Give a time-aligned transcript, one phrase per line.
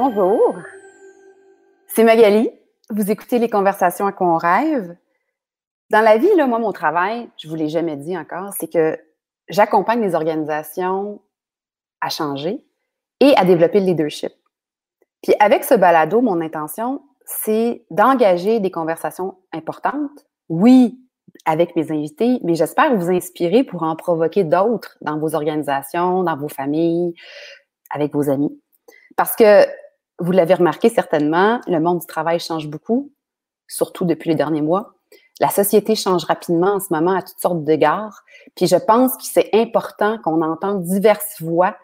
[0.00, 0.54] Bonjour,
[1.88, 2.48] c'est Magali.
[2.88, 4.96] Vous écoutez les conversations à quoi on rêve.
[5.90, 8.72] Dans la vie, là, moi, mon travail, je ne vous l'ai jamais dit encore, c'est
[8.72, 8.96] que
[9.48, 11.20] j'accompagne les organisations
[12.00, 12.64] à changer
[13.18, 14.32] et à développer le leadership.
[15.24, 20.26] Puis avec ce balado, mon intention, c'est d'engager des conversations importantes.
[20.48, 21.00] Oui,
[21.44, 26.36] avec mes invités, mais j'espère vous inspirer pour en provoquer d'autres dans vos organisations, dans
[26.36, 27.14] vos familles,
[27.90, 28.62] avec vos amis.
[29.16, 29.66] Parce que
[30.18, 33.12] vous l'avez remarqué certainement, le monde du travail change beaucoup,
[33.66, 34.94] surtout depuis les derniers mois.
[35.40, 38.24] La société change rapidement en ce moment à toutes sortes d'égards.
[38.56, 41.76] Puis je pense que c'est important qu'on entende diverses voix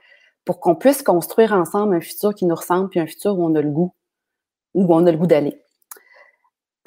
[0.45, 3.55] pour qu'on puisse construire ensemble un futur qui nous ressemble, puis un futur où on
[3.55, 3.95] a le goût,
[4.75, 5.61] où on a le goût d'aller.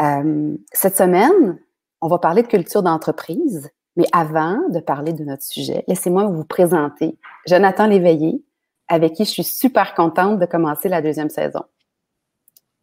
[0.01, 1.59] Euh, cette semaine,
[2.01, 6.43] on va parler de culture d'entreprise, mais avant de parler de notre sujet, laissez-moi vous
[6.43, 7.17] présenter
[7.47, 8.43] Jonathan Léveillé,
[8.87, 11.63] avec qui je suis super contente de commencer la deuxième saison.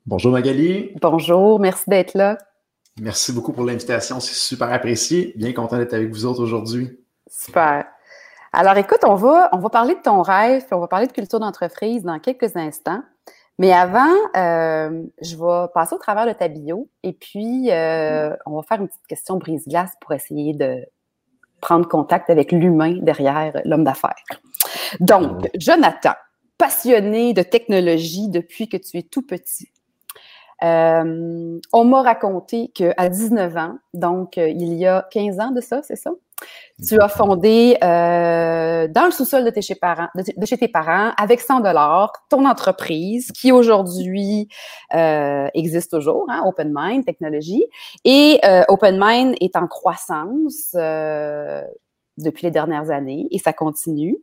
[0.06, 0.92] Bonjour Magali.
[1.00, 2.38] Bonjour, merci d'être là.
[3.00, 5.33] Merci beaucoup pour l'invitation, c'est super apprécié.
[5.36, 7.00] Bien content d'être avec vous autres aujourd'hui.
[7.27, 7.86] Super.
[8.52, 11.12] Alors écoute, on va, on va parler de ton rêve, puis on va parler de
[11.12, 13.02] culture d'entreprise dans quelques instants.
[13.58, 18.56] Mais avant, euh, je vais passer au travers de ta bio et puis euh, on
[18.56, 20.84] va faire une petite question brise-glace pour essayer de
[21.61, 24.24] prendre contact avec l'humain derrière l'homme d'affaires.
[25.00, 26.14] Donc, Jonathan,
[26.58, 29.69] passionné de technologie depuis que tu es tout petit.
[30.62, 35.83] Euh, on m'a raconté qu'à 19 ans, donc il y a 15 ans de ça,
[35.83, 36.11] c'est ça?
[36.86, 41.12] Tu as fondé euh, dans le sous-sol de, tes chez parents, de, chez tes parents
[41.17, 44.48] avec 100 dollars ton entreprise qui aujourd'hui
[44.95, 47.64] euh, existe toujours, hein, Open Mind Technologie.
[48.05, 51.62] Et euh, Open Mind est en croissance euh,
[52.18, 54.16] depuis les dernières années et ça continue.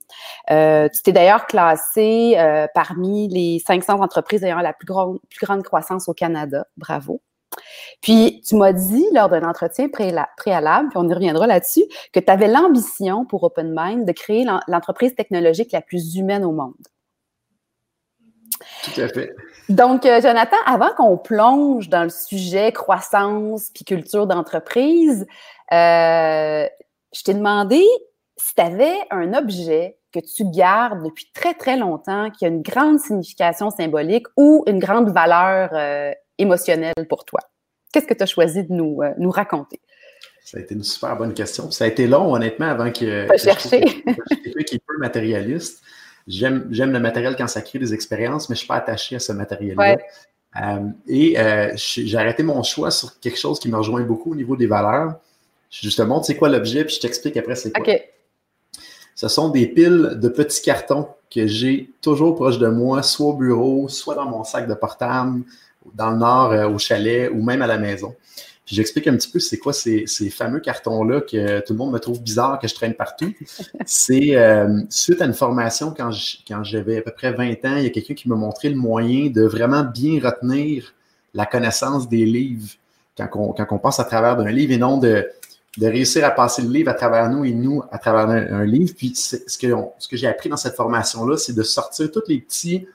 [0.50, 5.46] Euh, tu t'es d'ailleurs classé euh, parmi les 500 entreprises ayant la plus grande, plus
[5.46, 6.66] grande croissance au Canada.
[6.78, 7.22] Bravo.
[8.02, 11.84] Puis, tu m'as dit lors d'un entretien préalable, puis on y reviendra là-dessus,
[12.14, 16.52] que tu avais l'ambition pour Open Mind de créer l'entreprise technologique la plus humaine au
[16.52, 16.74] monde.
[18.84, 19.36] Tout à fait.
[19.70, 25.26] Donc, euh, Jonathan, avant qu'on plonge dans le sujet croissance puis culture d'entreprise,
[25.72, 26.68] euh,
[27.14, 27.84] je t'ai demandé
[28.38, 32.62] si tu avais un objet que tu gardes depuis très, très longtemps, qui a une
[32.62, 37.40] grande signification symbolique ou une grande valeur euh, émotionnelle pour toi.
[37.94, 39.80] Qu'est-ce que tu as choisi de nous, euh, nous raconter?
[40.44, 41.72] Ça a été une super bonne question.
[41.72, 43.28] Ça a été long, honnêtement, avant que.
[43.28, 43.82] Pas chercher.
[43.82, 45.82] quelqu'un qui est peu matérialiste.
[46.28, 49.20] J'aime, le matériel quand ça crée des expériences, mais je ne suis pas attaché à
[49.20, 49.98] ce matériel-là.
[50.62, 51.38] Euh, et
[51.76, 55.20] j'ai arrêté mon choix sur quelque chose qui me rejoint beaucoup au niveau des valeurs.
[55.72, 57.86] Je te montre c'est quoi l'objet, puis je t'explique après c'est quoi.
[59.16, 63.34] Ce sont des piles de petits cartons que j'ai toujours proche de moi, soit au
[63.34, 65.44] bureau, soit dans mon sac de portable,
[65.94, 68.16] dans le nord, au chalet ou même à la maison.
[68.66, 72.00] Puis j'explique un petit peu c'est quoi ces, fameux cartons-là que tout le monde me
[72.00, 73.34] trouve bizarre, que je traîne partout.
[73.86, 76.12] C'est euh, suite à une formation quand,
[76.48, 78.76] quand j'avais à peu près 20 ans, il y a quelqu'un qui m'a montré le
[78.76, 80.94] moyen de vraiment bien retenir
[81.34, 82.70] la connaissance des livres
[83.18, 85.28] quand on, quand on passe à travers d'un livre et non de,
[85.78, 88.94] de réussir à passer le livre à travers nous et nous à travers un, livre.
[88.98, 89.68] Puis ce que,
[90.00, 92.86] ce que j'ai appris dans cette formation-là, c'est de sortir tous les petits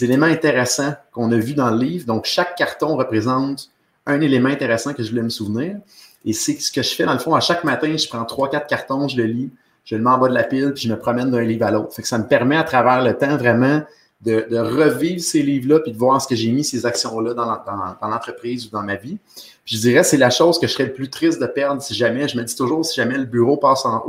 [0.00, 2.06] éléments intéressants qu'on a vus dans le livre.
[2.06, 3.70] Donc, chaque carton représente
[4.06, 5.76] un élément intéressant que je voulais me souvenir.
[6.24, 7.34] Et c'est ce que je fais dans le fond.
[7.34, 9.50] À chaque matin, je prends trois, quatre cartons, je le lis,
[9.84, 11.70] je le mets en bas de la pile, puis je me promène d'un livre à
[11.70, 11.92] l'autre.
[11.94, 13.82] Fait que ça me permet à travers le temps vraiment
[14.22, 18.66] de, revivre ces livres-là, puis de voir ce que j'ai mis, ces actions-là dans, l'entreprise
[18.66, 19.18] ou dans ma vie.
[19.64, 21.94] Puis je dirais, c'est la chose que je serais le plus triste de perdre si
[21.94, 24.04] jamais, je me dis toujours, si jamais le bureau passe en,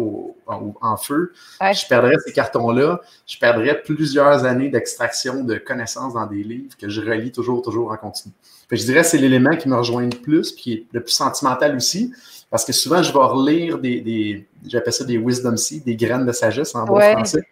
[0.48, 6.44] en, feu, je perdrais ces cartons-là, je perdrais plusieurs années d'extraction de connaissances dans des
[6.44, 8.34] livres que je relis toujours, toujours en continu
[8.76, 11.12] je dirais que c'est l'élément qui me rejoint le plus, puis qui est le plus
[11.12, 12.14] sentimental aussi,
[12.50, 16.26] parce que souvent, je vais relire des, des j'appelle ça des wisdom seeds, des graines
[16.26, 17.44] de sagesse en bon français.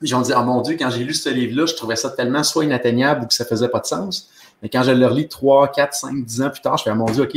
[0.00, 2.42] Puis on dit, oh mon Dieu, quand j'ai lu ce livre-là, je trouvais ça tellement
[2.42, 4.30] soit inatteignable ou que ça faisait pas de sens.
[4.62, 6.94] Mais quand je le relis 3, 4, 5, 10 ans plus tard, je fais, oh
[6.94, 7.36] mon Dieu, OK,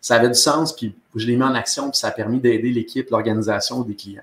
[0.00, 2.70] ça avait du sens, puis je l'ai mis en action, puis ça a permis d'aider
[2.70, 4.22] l'équipe, l'organisation des clients.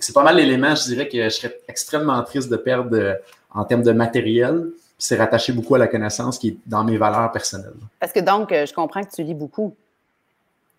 [0.00, 3.14] c'est pas mal l'élément, je dirais que je serais extrêmement triste de perdre euh,
[3.52, 7.30] en termes de matériel c'est rattaché beaucoup à la connaissance qui est dans mes valeurs
[7.32, 7.74] personnelles.
[8.00, 9.74] Parce que donc, euh, je comprends que tu lis beaucoup.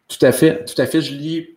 [0.07, 1.01] Tout à fait, tout à fait.
[1.01, 1.49] Je lis.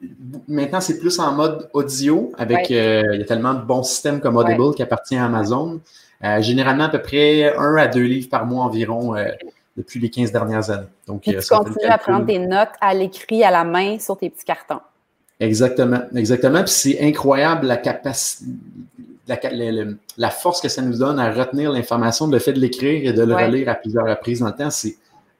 [0.47, 2.71] Maintenant, c'est plus en mode audio avec.
[2.71, 5.81] Euh, il y a tellement de bons systèmes comme Audible qui appartient à Amazon.
[6.25, 9.15] Euh, généralement, à peu près un à deux livres par mois environ
[9.77, 10.87] depuis les 15 dernières années.
[11.07, 14.45] Donc, tu continues à prendre des notes à l'écrit, à la main, sur tes petits
[14.45, 14.81] cartons.
[15.39, 16.65] Exactement, exactement.
[16.65, 18.47] Puis c'est incroyable la capacité
[20.17, 23.23] la, force que ça nous donne à retenir l'information, le fait de l'écrire et de
[23.23, 24.97] le relire à plusieurs reprises dans le temps, c'est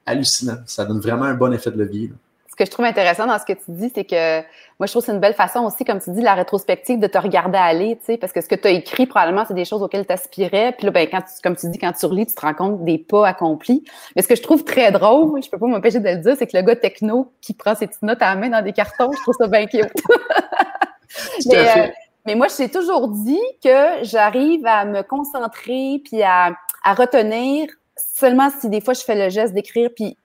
[0.07, 0.59] hallucinant.
[0.67, 2.13] Ça donne vraiment un bon effet de levier.
[2.59, 4.41] Que je trouve intéressant dans ce que tu dis, c'est que
[4.79, 7.07] moi, je trouve que c'est une belle façon aussi, comme tu dis, la rétrospective, de
[7.07, 9.65] te regarder aller, tu sais, parce que ce que tu as écrit, probablement, c'est des
[9.65, 10.73] choses auxquelles tu aspirais.
[10.77, 12.99] Puis là, ben, quand comme tu dis, quand tu relis, tu te rends compte des
[12.99, 13.85] pas accomplis.
[14.15, 16.47] Mais ce que je trouve très drôle, je peux pas m'empêcher de le dire, c'est
[16.47, 19.11] que le gars techno qui prend ses petites notes à la main dans des cartons,
[19.13, 19.83] je trouve ça bien cute.
[21.47, 21.87] mais, euh,
[22.27, 26.53] mais moi, je t'ai toujours dit que j'arrive à me concentrer puis à,
[26.85, 30.17] à retenir seulement si des fois je fais le geste d'écrire, puis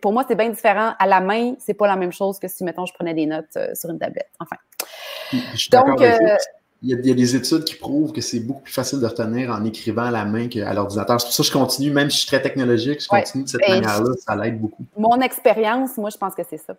[0.00, 0.94] pour moi, c'est bien différent.
[0.98, 3.56] À la main, c'est pas la même chose que si, mettons, je prenais des notes
[3.56, 4.30] euh, sur une tablette.
[4.38, 4.56] Enfin.
[5.70, 6.36] Donc, euh,
[6.82, 9.64] il, y a, des études qui prouvent que c'est beaucoup plus facile de retenir en
[9.64, 11.20] écrivant à la main qu'à l'ordinateur.
[11.20, 13.48] C'est pour ça que je continue, même si je suis très technologique, je continue de
[13.48, 14.12] cette ben, manière-là.
[14.18, 14.84] Ça l'aide beaucoup.
[14.96, 16.74] Mon expérience, moi, je pense que c'est ça.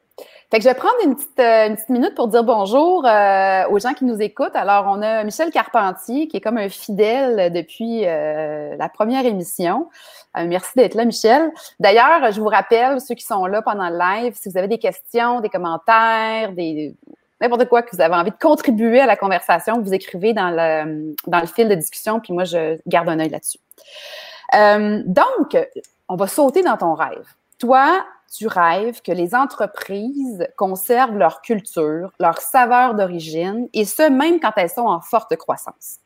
[0.51, 3.79] Fait que je vais prendre une petite, euh, une petite minute pour dire bonjour aux
[3.79, 4.55] gens qui nous écoutent.
[4.55, 9.87] Alors, on a Michel Carpentier, qui est comme un fidèle depuis la première émission.
[10.37, 11.51] Euh, merci d'être là, Michel.
[11.79, 14.79] D'ailleurs, je vous rappelle, ceux qui sont là pendant le live, si vous avez des
[14.79, 16.95] questions, des commentaires, des
[17.43, 21.13] n'importe quoi que vous avez envie de contribuer à la conversation, vous écrivez dans le,
[21.27, 23.59] dans le fil de discussion, puis moi, je garde un œil là-dessus.
[24.55, 25.57] Euh, donc,
[26.07, 27.25] on va sauter dans ton rêve.
[27.59, 28.05] Toi,
[28.35, 34.53] tu rêves que les entreprises conservent leur culture, leur saveur d'origine, et ce, même quand
[34.55, 35.97] elles sont en forte croissance.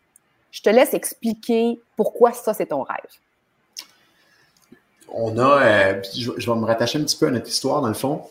[0.51, 2.98] Je te laisse expliquer pourquoi ça, c'est ton rêve
[5.10, 7.94] on a, euh, je, vais me rattacher un petit peu à notre histoire dans le
[7.94, 8.22] fond.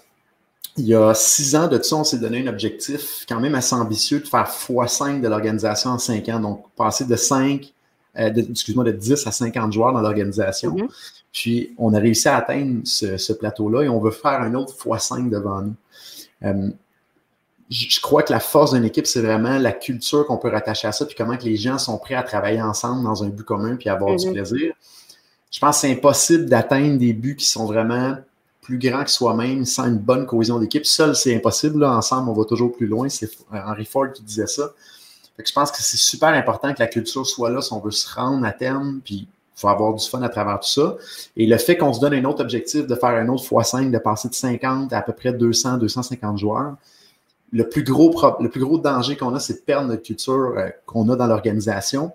[0.78, 3.74] Il y a six ans de ça, on s'est donné un objectif quand même assez
[3.74, 6.40] ambitieux de faire x5 de l'organisation en cinq ans.
[6.40, 7.72] Donc, passer de 5,
[8.18, 10.76] euh, excuse-moi, de 10 à 50 joueurs dans l'organisation.
[10.76, 10.88] Mm-hmm.
[11.32, 15.30] Puis, on a réussi à atteindre ce, plateau-là et on veut faire un autre x5
[15.30, 15.74] devant nous.
[16.44, 16.70] Euh,
[17.68, 20.92] je crois que la force d'une équipe, c'est vraiment la culture qu'on peut rattacher à
[20.92, 23.76] ça, puis comment que les gens sont prêts à travailler ensemble dans un but commun,
[23.76, 24.32] puis avoir du mm-hmm.
[24.32, 24.72] plaisir
[25.56, 28.16] je pense que c'est impossible d'atteindre des buts qui sont vraiment
[28.66, 30.84] plus grands que soi-même sans une bonne cohésion d'équipe.
[30.84, 31.84] Seul, c'est impossible.
[31.84, 33.08] ensemble, on va toujours plus loin.
[33.08, 34.72] C'est Henry Ford qui disait ça.
[35.38, 38.12] je pense que c'est super important que la culture soit là si on veut se
[38.12, 40.96] rendre à terme, puis il faut avoir du fun à travers tout ça.
[41.36, 43.98] Et le fait qu'on se donne un autre objectif de faire un autre x5, de
[43.98, 46.74] passer de 50 à à peu près 200, 250 joueurs,
[47.52, 50.68] le plus gros, le plus gros danger qu'on a, c'est de perdre notre culture euh,
[50.86, 52.10] qu'on a dans l'organisation.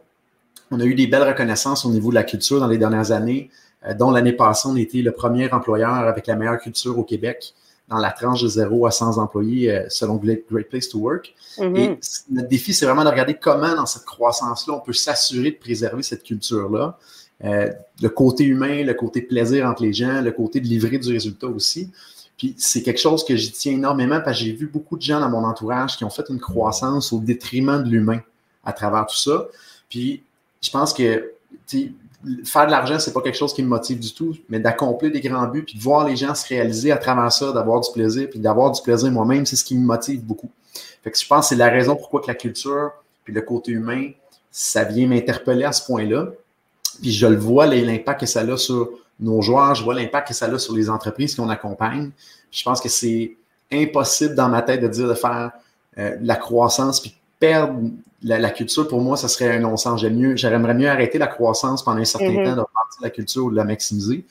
[0.70, 3.50] On a eu des belles reconnaissances au niveau de la culture dans les dernières années,
[3.50, 7.54] euh, dont l'année passée, on était le premier employeur avec la meilleure culture au Québec
[7.92, 11.34] dans la tranche de 0 à 100 employés euh, selon Great Place to Work.
[11.58, 11.78] Mm-hmm.
[11.78, 12.00] Et
[12.32, 16.02] notre défi, c'est vraiment de regarder comment, dans cette croissance-là, on peut s'assurer de préserver
[16.02, 16.98] cette culture-là.
[17.44, 17.70] Euh,
[18.02, 21.48] le côté humain, le côté plaisir entre les gens, le côté de livrer du résultat
[21.48, 21.90] aussi.
[22.38, 25.20] Puis c'est quelque chose que j'y tiens énormément parce que j'ai vu beaucoup de gens
[25.20, 28.22] dans mon entourage qui ont fait une croissance au détriment de l'humain
[28.64, 29.48] à travers tout ça.
[29.90, 30.24] Puis
[30.62, 31.34] je pense que
[32.46, 35.22] faire de l'argent, c'est pas quelque chose qui me motive du tout, mais d'accomplir des
[35.22, 38.30] grands buts, puis de voir les gens se réaliser à travers ça, d'avoir du plaisir,
[38.30, 40.52] puis d'avoir du plaisir moi-même, c'est ce qui me motive beaucoup.
[41.04, 42.92] Fait que je pense que c'est la raison pourquoi que la culture,
[43.24, 44.12] puis le côté humain,
[44.52, 46.28] ça vient m'interpeller à ce point-là.
[47.02, 48.90] Puis je le vois, l'impact que ça a sur
[49.20, 52.12] nos joueurs, je vois l'impact que ça a sur les entreprises qu'on accompagne.
[52.52, 53.36] je pense que c'est
[53.72, 55.52] impossible dans ma tête de dire de faire
[55.98, 57.80] euh, la croissance puis perdre
[58.24, 60.02] la, culture, pour moi, ça serait un non-sens.
[60.02, 62.46] J'aimerais mieux, arrêter la croissance pendant un certain mm-hmm.
[62.46, 64.26] temps, de repartir la culture ou de la maximiser.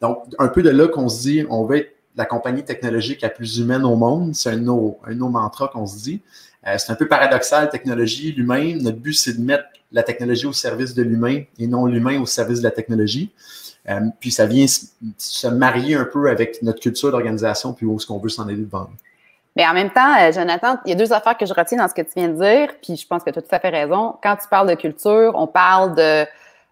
[0.00, 3.30] Donc, un peu de là qu'on se dit, on veut être la compagnie technologique la
[3.30, 4.34] plus humaine au monde.
[4.34, 6.20] C'est un de nos, un mantras qu'on se dit.
[6.66, 8.76] Euh, c'est un peu paradoxal, technologie, l'humain.
[8.80, 12.26] Notre but, c'est de mettre la technologie au service de l'humain et non l'humain au
[12.26, 13.30] service de la technologie.
[13.88, 14.66] Euh, puis ça vient
[15.16, 18.56] se marier un peu avec notre culture d'organisation, puis où est-ce qu'on veut s'en aller
[18.56, 18.90] devant.
[19.56, 21.88] Mais en même temps, euh, Jonathan, il y a deux affaires que je retiens dans
[21.88, 23.68] ce que tu viens de dire, puis je pense que tu as tout à fait
[23.68, 24.16] raison.
[24.22, 26.26] Quand tu parles de culture, on parle de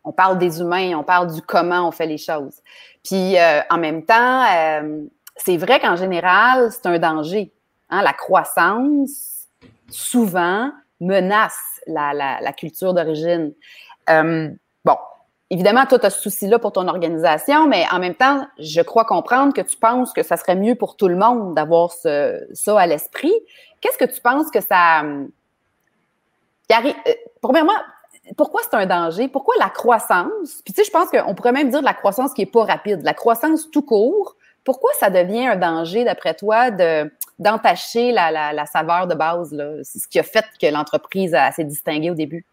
[0.04, 2.62] on parle des humains, on parle du comment on fait les choses.
[3.04, 5.02] Puis euh, en même temps, euh,
[5.36, 7.52] c'est vrai qu'en général, c'est un danger.
[7.90, 8.02] Hein?
[8.02, 9.48] La croissance,
[9.90, 10.70] souvent,
[11.00, 13.52] menace la, culture d'origine.
[14.08, 14.96] bon,
[15.50, 19.04] évidemment, toi, tu as ce souci-là pour ton organisation, mais en même temps, je crois
[19.04, 22.86] comprendre que tu penses que ça serait mieux pour tout le monde d'avoir ça à
[22.86, 23.32] l'esprit.
[23.80, 25.02] Qu'est-ce que tu penses que ça.
[25.02, 25.26] Euh,
[26.70, 27.72] euh, premièrement,
[28.36, 29.28] pourquoi c'est un danger?
[29.28, 30.60] Pourquoi la croissance?
[30.64, 32.64] Puis tu sais, je pense qu'on pourrait même dire de la croissance qui est pas
[32.64, 34.36] rapide, la croissance tout court.
[34.64, 39.56] Pourquoi ça devient un danger, d'après toi, de d'entacher la, la, la, saveur de base?
[39.82, 42.44] C'est ce qui a fait que l'entreprise s'est distinguée au début.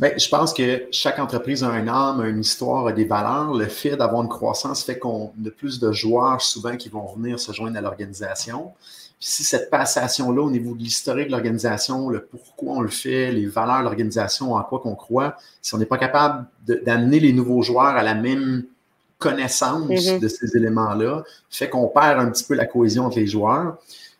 [0.00, 3.52] Bien, je pense que chaque entreprise a un âme, une histoire, a des valeurs.
[3.52, 7.40] Le fait d'avoir une croissance fait qu'on a plus de joueurs souvent qui vont venir
[7.40, 8.72] se joindre à l'organisation.
[9.18, 13.46] si cette passation-là au niveau de l'historique de l'organisation, le pourquoi on le fait, les
[13.46, 17.62] valeurs de l'organisation, en quoi qu'on croit, si on n'est pas capable d'amener les nouveaux
[17.62, 18.64] joueurs à la même
[19.18, 20.20] connaissance mm-hmm.
[20.20, 23.78] de ces éléments-là, fait qu'on perd un petit peu la cohésion entre les joueurs.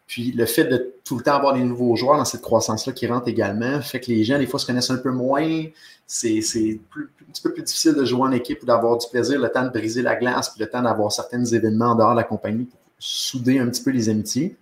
[0.08, 3.06] Puis le fait de tout le temps avoir des nouveaux joueurs dans cette croissance-là qui
[3.06, 5.64] rentrent également, fait que les gens, des fois, se connaissent un peu moins.
[6.06, 9.50] C'est un petit peu plus difficile de jouer en équipe ou d'avoir du plaisir, le
[9.50, 12.24] temps de briser la glace, puis le temps d'avoir certains événements en dehors de la
[12.24, 14.56] compagnie pour souder un petit peu les amitiés.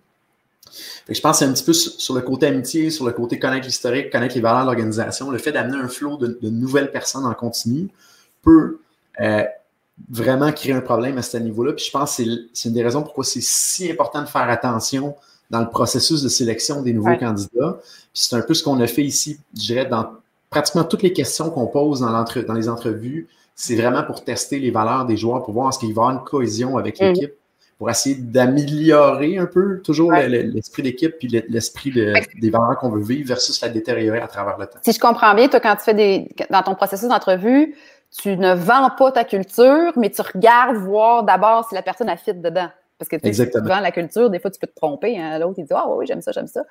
[1.07, 3.65] je pense que c'est un petit peu sur le côté amitié, sur le côté connaître
[3.65, 5.31] l'historique, connaître les valeurs de l'organisation.
[5.31, 7.87] Le fait d'amener un flot de, nouvelles personnes en continu
[8.41, 8.81] peut
[9.21, 9.43] euh,
[10.09, 11.71] vraiment créer un problème à ce niveau-là.
[11.71, 12.23] Puis je pense que
[12.53, 15.15] c'est une des raisons pourquoi c'est si important de faire attention
[15.49, 17.79] dans le processus de sélection des nouveaux candidats.
[18.13, 20.07] Puis c'est un peu ce qu'on a fait ici, je dirais, dans
[20.49, 23.27] pratiquement toutes les questions qu'on pose dans, dans les entrevues.
[23.55, 26.11] C'est vraiment pour tester les valeurs des joueurs, pour voir est-ce qu'il va y avoir
[26.11, 27.05] une cohésion avec mm.
[27.05, 27.33] l'équipe,
[27.77, 33.27] pour essayer d'améliorer un peu toujours l'esprit d'équipe puis l'esprit des valeurs qu'on veut vivre
[33.27, 34.79] versus la détériorer à travers le temps.
[34.83, 36.29] Si je comprends bien, toi, quand tu fais des.
[36.49, 37.75] dans ton processus d'entrevue,
[38.21, 42.17] tu ne vends pas ta culture, mais tu regardes voir d'abord si la personne a
[42.17, 42.69] fit dedans.
[42.97, 45.19] Parce que tu souvent la culture, des fois, tu peux te tromper.
[45.19, 45.37] Hein.
[45.39, 46.63] L'autre, il dit Ah oui, j'aime ça, j'aime ça.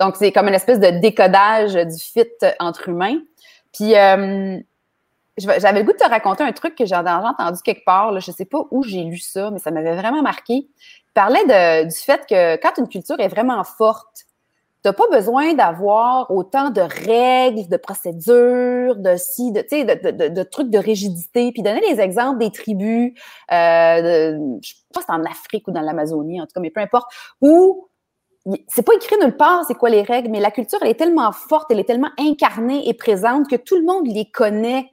[0.00, 2.26] Donc, c'est comme une espèce de décodage du fit
[2.58, 3.18] entre humains.
[3.72, 4.58] Puis, euh,
[5.36, 8.18] j'avais le goût de te raconter un truc que j'ai entendu quelque part.
[8.18, 10.54] Je ne sais pas où j'ai lu ça, mais ça m'avait vraiment marqué.
[10.54, 14.24] Il parlait du fait que quand une culture est vraiment forte,
[14.84, 20.70] n'as pas besoin d'avoir autant de règles, de procédures, de de, de, de, de, trucs
[20.70, 23.12] de rigidité, puis donner des exemples des tribus,
[23.52, 26.60] euh, de, je sais pas si c'est en Afrique ou dans l'Amazonie, en tout cas,
[26.60, 27.88] mais peu importe, où
[28.68, 31.32] c'est pas écrit nulle part c'est quoi les règles, mais la culture, elle est tellement
[31.32, 34.90] forte, elle est tellement incarnée et présente que tout le monde les connaît,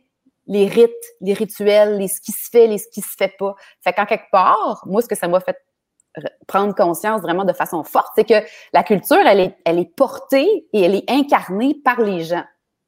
[0.48, 3.56] les rites, les rituels, les ce qui se fait, les ce qui se fait pas.
[3.84, 5.58] Fait qu'en quelque part, moi, ce que ça m'a fait
[6.48, 10.68] prendre conscience vraiment de façon forte, c'est que la culture, elle est, elle est portée
[10.74, 12.44] et elle est incarnée par les gens.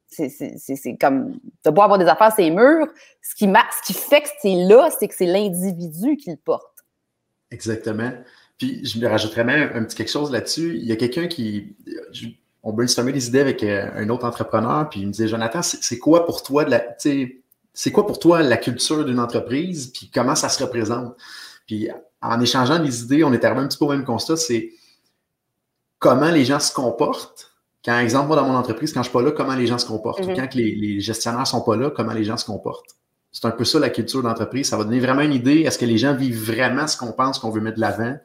[0.08, 2.88] C'est comme, de beau avoir des affaires, c'est murs.
[3.20, 6.84] Ce qui, ce qui fait que c'est là, c'est que c'est l'individu qui le porte.
[7.50, 8.12] Exactement.
[8.56, 10.76] Puis, je me rajouterais même un petit quelque chose là-dessus.
[10.76, 11.76] Il y a quelqu'un qui,
[12.62, 15.98] on brainstormait des idées avec euh, un autre entrepreneur, puis il me disait, Jonathan, c'est
[15.98, 20.34] quoi pour toi de la, c'est quoi pour toi la culture d'une entreprise, puis comment
[20.34, 21.16] ça se représente?
[21.66, 21.88] Puis
[22.20, 24.72] en échangeant des idées, on est arrivé un petit peu au même constat, c'est
[25.98, 27.52] comment les gens se comportent.
[27.84, 29.78] Quand, exemple, moi, dans mon entreprise, quand je ne suis pas là, comment les gens
[29.78, 30.20] se comportent.
[30.20, 30.36] Mm-hmm.
[30.36, 32.96] Quand les, gestionnaires ne sont pas là, comment les gens se comportent.
[33.30, 34.68] C'est un peu ça la culture d'entreprise.
[34.68, 35.60] Ça va donner vraiment une idée.
[35.60, 38.16] Est-ce que les gens vivent vraiment ce qu'on pense qu'on veut mettre de l'avant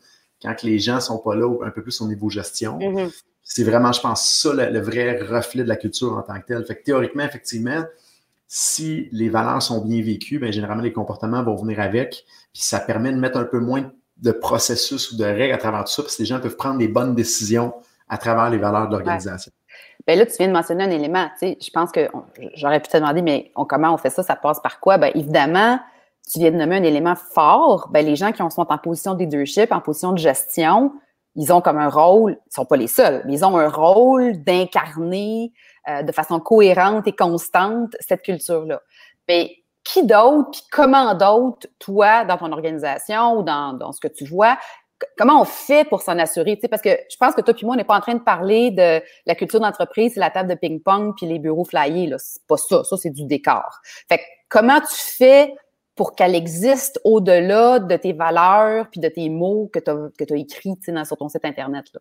[0.42, 2.80] quand les gens ne sont pas là, un peu plus au niveau gestion?
[2.80, 3.12] Mm-hmm.
[3.44, 6.66] C'est vraiment, je pense, ça le, vrai reflet de la culture en tant que tel.
[6.66, 7.84] Fait que théoriquement, effectivement,
[8.48, 12.24] si les valeurs sont bien vécues, bien, généralement, les comportements vont venir avec.
[12.54, 15.84] Puis ça permet de mettre un peu moins de processus ou de règles à travers
[15.86, 17.74] tout ça, parce que les gens peuvent prendre des bonnes décisions
[18.08, 19.52] à travers les valeurs de l'organisation.
[20.06, 21.28] Bien là, tu viens de mentionner un élément.
[21.40, 22.10] Tu sais, je pense que
[22.56, 24.22] j'aurais pu te demander, mais comment on fait ça?
[24.22, 24.98] Ça passe par quoi?
[24.98, 25.80] Bien, évidemment,
[26.32, 27.90] tu viens de nommer un élément fort.
[27.92, 30.94] Bien, les gens qui sont en position de leadership, en position de gestion,
[31.36, 34.44] ils ont comme un rôle, ils sont pas les seuls, mais ils ont un rôle
[34.44, 35.52] d'incarner
[35.90, 38.82] euh, de façon cohérente et constante cette culture-là.
[39.28, 44.08] Mais qui d'autre, puis comment d'autre, toi, dans ton organisation ou dans, dans ce que
[44.08, 44.58] tu vois,
[45.18, 46.58] comment on fait pour s'en assurer?
[46.70, 48.72] parce que je pense que toi puis moi, on n'est pas en train de parler
[48.72, 52.08] de la culture d'entreprise, c'est la table de ping-pong puis les bureaux flyés.
[52.08, 52.18] Là.
[52.20, 52.84] C'est pas ça.
[52.84, 53.82] Ça, c'est du décor.
[54.08, 55.54] Fait comment tu fais
[55.96, 60.34] pour qu'elle existe au-delà de tes valeurs puis de tes mots que tu as, que
[60.34, 60.76] as écrits
[61.06, 61.86] sur ton site Internet?
[61.94, 62.00] Là?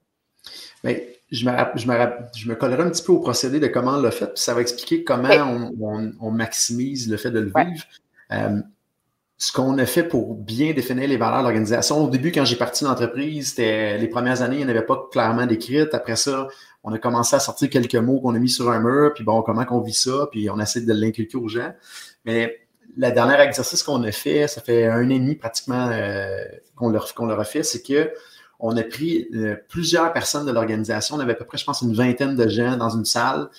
[0.85, 1.95] Je, me, je, me,
[2.35, 4.55] je me collerai un petit peu au procédé de comment on l'a fait, puis ça
[4.55, 5.29] va expliquer comment
[5.81, 7.85] on, on, maximise le fait de le vivre.
[8.33, 8.61] Euh,
[9.39, 12.05] ce qu'on a fait pour bien définir les valeurs de l'organisation.
[12.05, 15.09] Au début, quand j'ai parti l'entreprise, c'était les premières années, il n'y en avait pas
[15.11, 15.95] clairement décrites.
[15.95, 16.47] Après ça,
[16.85, 19.43] on a commencé à sortir quelques mots qu'on a mis sur un mur, puis bon,
[19.43, 21.73] comment qu'on vit ça, puis on essaie de l'inculquer aux gens.
[22.25, 22.61] Mais
[22.97, 26.45] le dernier exercice qu'on a fait, ça fait un an et demi pratiquement euh,
[26.77, 28.13] qu'on leur, qu'on leur a fait, c'est que
[28.62, 31.16] on a pris euh, plusieurs personnes de l'organisation.
[31.16, 33.50] On avait à peu près, je pense, une vingtaine de gens dans une salle.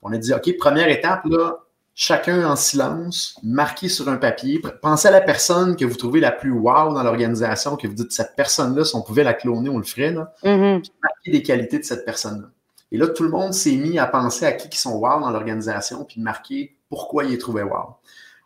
[0.00, 1.58] On a dit, OK, première étape, là,
[1.94, 4.62] chacun en silence, marqué sur un papier.
[4.80, 8.12] Pensez à la personne que vous trouvez la plus wow dans l'organisation, que vous dites,
[8.12, 10.12] cette personne-là, si on pouvait la cloner, on le ferait.
[10.12, 10.32] Là.
[10.42, 10.90] Mm-hmm.
[11.02, 12.48] marquer des qualités de cette personne-là.
[12.92, 15.30] Et là, tout le monde s'est mis à penser à qui qui sont wow dans
[15.30, 17.96] l'organisation, puis marquer pourquoi ils les trouvaient wow.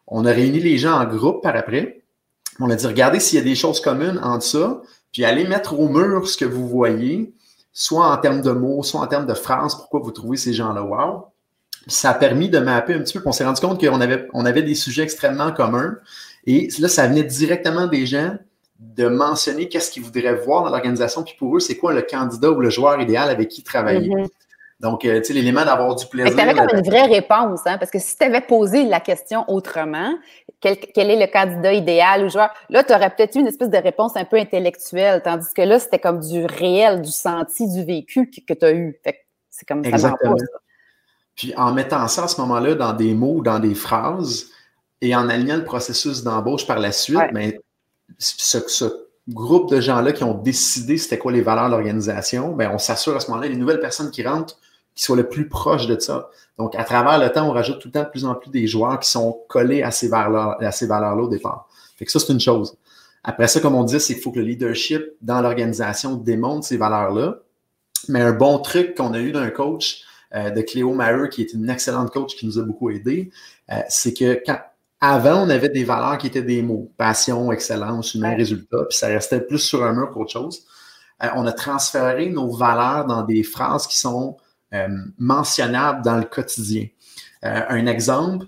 [0.08, 2.02] On a réuni les gens en groupe par après.
[2.58, 5.78] On a dit, regardez s'il y a des choses communes entre ça, puis allez mettre
[5.78, 7.32] au mur ce que vous voyez,
[7.72, 10.82] soit en termes de mots, soit en termes de phrases, pourquoi vous trouvez ces gens-là
[10.82, 11.26] wow.
[11.86, 14.44] ça a permis de mapper un petit peu, on s'est rendu compte qu'on avait, on
[14.44, 15.96] avait des sujets extrêmement communs.
[16.46, 18.36] Et là, ça venait directement des gens
[18.78, 22.50] de mentionner qu'est-ce qu'ils voudraient voir dans l'organisation, puis pour eux, c'est quoi le candidat
[22.50, 24.08] ou le joueur idéal avec qui travailler?
[24.08, 24.28] Mm-hmm.
[24.80, 26.34] Donc, euh, tu sais, l'élément d'avoir du plaisir.
[26.34, 29.44] Tu avais comme une vraie réponse, hein, parce que si tu avais posé la question
[29.48, 30.14] autrement,
[30.60, 33.76] quel, est le candidat idéal ou joueur, là, tu aurais peut-être eu une espèce de
[33.76, 38.30] réponse un peu intellectuelle, tandis que là, c'était comme du réel, du senti, du vécu
[38.30, 38.98] que, tu as eu.
[39.04, 39.90] Fait c'est comme ça.
[39.90, 40.36] Exactement.
[41.36, 44.50] Puis en mettant ça à ce moment-là dans des mots, dans des phrases,
[45.02, 47.60] et en alignant le processus d'embauche par la suite, mais
[48.18, 48.58] ce,
[49.28, 53.14] groupe de gens-là qui ont décidé c'était quoi les valeurs de l'organisation, ben on s'assure
[53.14, 54.58] à ce moment-là, les nouvelles personnes qui rentrent,
[54.94, 56.30] qui soient le plus proches de ça.
[56.58, 58.66] Donc, à travers le temps, on rajoute tout le temps de plus en plus des
[58.66, 61.68] joueurs qui sont collés à ces valeurs-là valeurs au départ.
[61.96, 62.76] Fait que ça, c'est une chose.
[63.24, 66.76] Après ça, comme on dit, c'est qu'il faut que le leadership dans l'organisation démontre ces
[66.76, 67.36] valeurs-là.
[68.08, 70.02] Mais un bon truc qu'on a eu d'un coach,
[70.34, 73.30] euh, de Cléo Maheu, qui est une excellente coach qui nous a beaucoup aidé,
[73.70, 74.58] euh, c'est que quand,
[75.00, 79.08] avant, on avait des valeurs qui étaient des mots, passion, excellence, humain, résultat, puis ça
[79.08, 80.64] restait plus sur un mur qu'autre chose.
[81.22, 84.36] Euh, on a transféré nos valeurs dans des phrases qui sont
[85.18, 86.86] mentionnables dans le quotidien.
[87.42, 88.46] un exemple,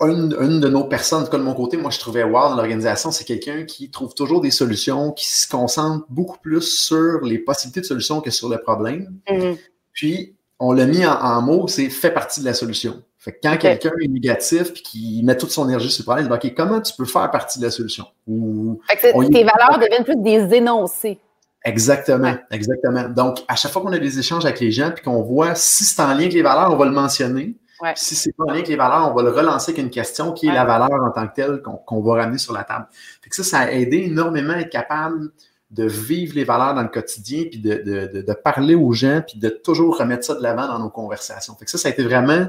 [0.00, 2.56] une, de nos personnes, en tout cas de mon côté, moi je trouvais wow dans
[2.56, 7.38] l'organisation, c'est quelqu'un qui trouve toujours des solutions, qui se concentre beaucoup plus sur les
[7.38, 9.14] possibilités de solutions que sur le problème.
[9.28, 9.56] Mm-hmm.
[9.92, 13.02] Puis on l'a mis en, mots, c'est fait partie de la solution.
[13.18, 16.26] Fait que quand quelqu'un est négatif puis qu'il met toute son énergie sur le problème,
[16.26, 18.04] il dit OK, comment tu peux faire partie de la solution?
[18.26, 21.18] Ou, tes valeurs deviennent plus des énoncés.
[21.66, 23.08] Exactement, exactement.
[23.08, 25.84] Donc, à chaque fois qu'on a des échanges avec les gens puis qu'on voit si
[25.84, 27.56] c'est en lien avec les valeurs, on va le mentionner.
[27.96, 30.32] Si c'est pas en lien avec les valeurs, on va le relancer avec une question
[30.32, 32.86] qui est la valeur en tant que telle qu'on va ramener sur la table.
[33.20, 35.32] Fait que ça, ça a aidé énormément à être capable
[35.72, 39.40] de vivre les valeurs dans le quotidien, puis de, de, de, parler aux gens, puis
[39.40, 41.56] de toujours remettre ça de l'avant dans nos conversations.
[41.56, 42.46] Fait que ça, ça a été vraiment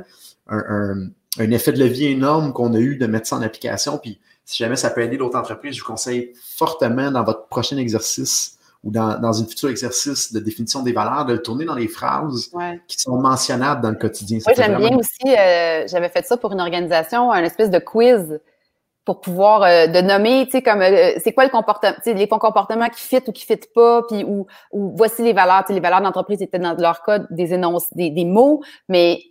[0.48, 1.10] un,
[1.40, 3.98] un, effet de levier énorme qu'on a eu de mettre ça en application.
[3.98, 7.78] Puis si jamais ça peut aider d'autres entreprises, je vous conseille fortement dans votre prochain
[7.78, 11.76] exercice ou dans, dans un futur exercice de définition des valeurs, de le tourner dans
[11.76, 12.52] les phrases
[12.88, 14.40] qui sont mentionnables dans le quotidien.
[14.46, 18.40] Oui, j'aime bien aussi, euh, j'avais fait ça pour une organisation, un espèce de quiz
[19.08, 22.14] pour pouvoir euh, de nommer, tu sais, comme euh, c'est quoi le comportement, tu sais,
[22.14, 25.68] les comportements qui fit ou qui fit pas, puis ou, ou voici les valeurs, tu
[25.68, 29.22] sais, les valeurs d'entreprise étaient dans leur cas des énonces, des, des mots, mais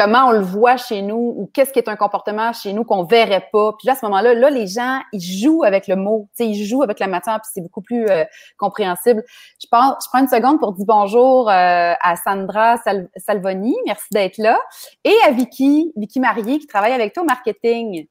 [0.00, 3.04] comment on le voit chez nous ou qu'est-ce qui est un comportement chez nous qu'on
[3.04, 3.74] verrait pas.
[3.78, 6.50] Puis là, à ce moment-là, là, les gens, ils jouent avec le mot, tu sais,
[6.50, 8.24] ils jouent avec la matière, puis c'est beaucoup plus euh,
[8.56, 9.22] compréhensible.
[9.60, 12.76] Je pense, je prends une seconde pour dire bonjour à Sandra
[13.16, 14.58] Salvoni, merci d'être là,
[15.04, 18.06] et à Vicky, Vicky Marié, qui travaille avec toi au marketing.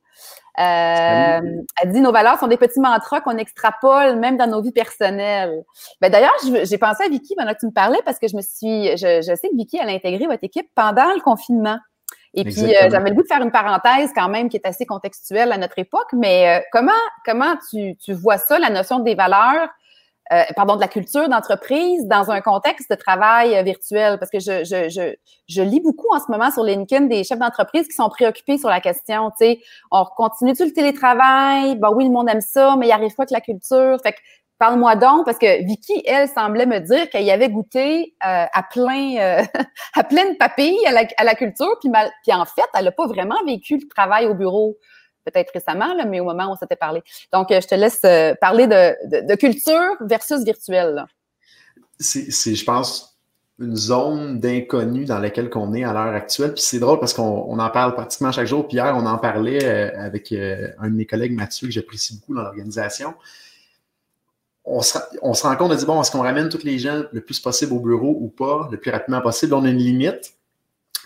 [0.60, 1.39] Euh,
[1.82, 5.63] elle dit nos valeurs sont des petits mantras qu'on extrapole même dans nos vies personnelles.
[6.02, 8.41] Ben, D'ailleurs, j'ai pensé à Vicky pendant que tu me parlais parce que je me
[8.41, 11.78] suis, je, je sais que Vicky, elle a intégré votre équipe pendant le confinement.
[12.34, 14.86] Et puis, euh, j'avais le goût de faire une parenthèse quand même qui est assez
[14.86, 16.91] contextuelle à notre époque, mais euh, comment,
[17.26, 19.69] comment tu, tu vois ça, la notion des valeurs?
[20.32, 24.18] Euh, pardon, de la culture d'entreprise dans un contexte de travail euh, virtuel?
[24.20, 25.15] Parce que je, je, je,
[25.48, 28.70] je, lis beaucoup en ce moment sur LinkedIn des chefs d'entreprise qui sont préoccupés sur
[28.70, 29.60] la question, tu sais,
[29.92, 31.76] on continue-tu le télétravail?
[31.78, 33.98] Ben oui, le monde aime ça, mais il arrive pas que la culture.
[34.04, 34.20] Fait que
[34.60, 38.62] Parle-moi donc, parce que Vicky, elle, semblait me dire qu'elle y avait goûté euh, à
[38.62, 39.42] plein euh,
[39.96, 42.92] à pleine papilles à la, à la culture, puis, mal, puis en fait, elle n'a
[42.92, 44.76] pas vraiment vécu le travail au bureau
[45.32, 47.02] peut-être récemment, mais au moment où on s'était parlé.
[47.34, 51.06] Donc, euh, je te laisse euh, parler de, culture versus virtuel.
[52.00, 53.18] C'est, je pense,
[53.60, 56.54] une zone d'inconnu dans laquelle on est à l'heure actuelle.
[56.54, 58.68] Puis c'est drôle parce qu'on en parle pratiquement chaque jour.
[58.68, 62.36] Puis hier, on en parlait euh, avec un de mes collègues, Mathieu, que j'apprécie beaucoup
[62.36, 63.13] dans l'organisation.
[64.65, 67.04] On se, on se, rend compte de dire, bon, est-ce qu'on ramène tous les gens
[67.12, 69.54] le plus possible au bureau ou pas, le plus rapidement possible?
[69.56, 70.38] On a une limite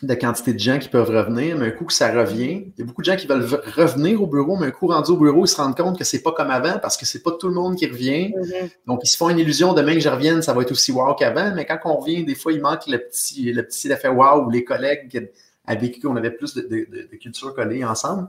[0.02, 2.82] de quantité de gens qui peuvent revenir, mais un coup que ça revient, il y
[2.82, 5.46] a beaucoup de gens qui veulent revenir au bureau, mais un coup rendu au bureau,
[5.46, 7.54] ils se rendent compte que c'est pas comme avant parce que c'est pas tout le
[7.54, 8.30] monde qui revient.
[8.30, 8.70] Mm-hmm.
[8.88, 11.14] Donc, ils se font une illusion demain que je revienne, ça va être aussi wow
[11.14, 14.46] qu'avant, mais quand on revient, des fois, il manque le petit, le petit effet wow
[14.46, 15.30] ou les collègues
[15.66, 18.28] avec qui on avait plus de, de, culture collée ensemble.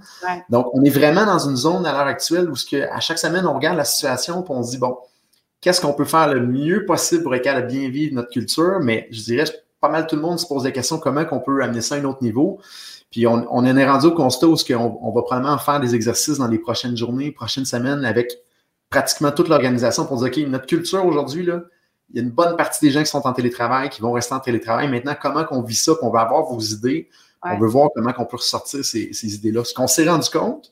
[0.50, 3.18] Donc, on est vraiment dans une zone à l'heure actuelle où ce que, à chaque
[3.18, 4.96] semaine, on regarde la situation et on se dit, bon,
[5.60, 8.78] qu'est-ce qu'on peut faire le mieux possible pour être capable de bien vivre notre culture,
[8.80, 9.44] mais je dirais,
[9.84, 11.98] pas mal tout le monde se pose la question comment on peut amener ça à
[11.98, 12.58] un autre niveau.
[13.10, 15.94] Puis on, on en est rendu au constat où on, on va probablement faire des
[15.94, 18.32] exercices dans les prochaines journées, prochaines semaines avec
[18.88, 21.60] pratiquement toute l'organisation pour dire, OK, notre culture aujourd'hui, là,
[22.10, 24.34] il y a une bonne partie des gens qui sont en télétravail, qui vont rester
[24.34, 24.88] en télétravail.
[24.88, 27.08] Maintenant, comment qu'on vit ça, qu'on va avoir vos idées.
[27.42, 29.64] On veut voir comment on peut ressortir ces, ces idées-là.
[29.64, 30.70] Ce qu'on s'est rendu compte,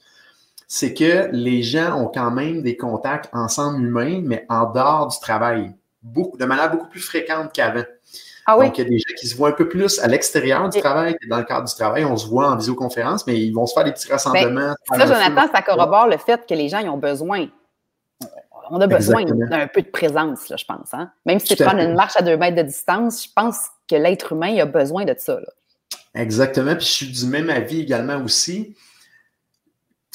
[0.68, 5.18] c'est que les gens ont quand même des contacts ensemble humains, mais en dehors du
[5.20, 7.84] travail, beaucoup, de manière beaucoup plus fréquente qu'avant.
[8.46, 10.68] Ah Donc, il y a des gens qui se voient un peu plus à l'extérieur
[10.68, 12.04] du travail dans le cadre du travail.
[12.04, 14.74] On se voit en visioconférence, mais ils vont se faire des petits ben, rassemblements.
[14.90, 17.48] ça, Jonathan, ça corrobore le fait que les gens ils ont besoin.
[18.70, 20.94] On a besoin d'un peu de présence, là, je pense.
[20.94, 21.10] Hein?
[21.26, 24.32] Même si tu prends une marche à deux mètres de distance, je pense que l'être
[24.32, 25.38] humain a besoin de ça.
[26.14, 26.74] Exactement.
[26.74, 28.74] Puis je suis du même avis également aussi.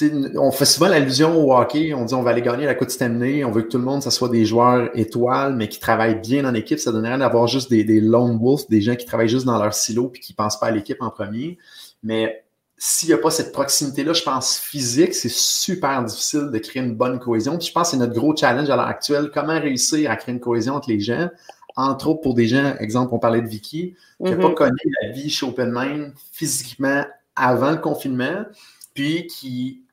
[0.02, 1.94] On fait souvent l'allusion au hockey.
[1.94, 3.44] On dit on va aller gagner la Coupe Stanley.
[3.44, 6.46] On veut que tout le monde, ça soit des joueurs étoiles, mais qui travaillent bien
[6.46, 6.80] en équipe.
[6.80, 9.74] Ça donnerait d'avoir juste des, des lone wolves, des gens qui travaillent juste dans leur
[9.74, 11.58] silo puis qui ne pensent pas à l'équipe en premier.
[12.04, 12.44] Mais
[12.78, 16.96] s'il n'y a pas cette proximité-là, je pense physique, c'est super difficile de créer une
[16.96, 17.58] bonne cohésion.
[17.58, 19.32] Puis je pense que c'est notre gros challenge à l'heure actuelle.
[19.34, 21.30] Comment réussir à créer une cohésion entre les gens?
[21.76, 24.54] Entre autres, pour des gens, exemple, on parlait de Vicky, qui n'a pas mm-hmm.
[24.54, 27.04] connu la vie chez OpenMind physiquement
[27.36, 28.46] avant le confinement,
[28.94, 29.84] puis qui,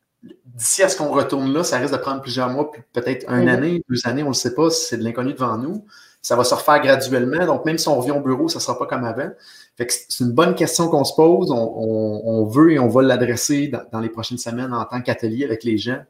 [0.44, 3.48] d'ici à ce qu'on retourne là, ça risque de prendre plusieurs mois, peut-être une mm-hmm.
[3.48, 5.84] année, deux années, on ne le sait pas, c'est de l'inconnu devant nous.
[6.22, 7.44] Ça va se refaire graduellement.
[7.44, 9.28] Donc, même si on revient au bureau, ça ne sera pas comme avant.
[9.76, 11.50] C'est une bonne question qu'on se pose.
[11.50, 15.76] On, veut et on va l'adresser dans, les prochaines semaines en tant qu'atelier avec les
[15.76, 16.02] gens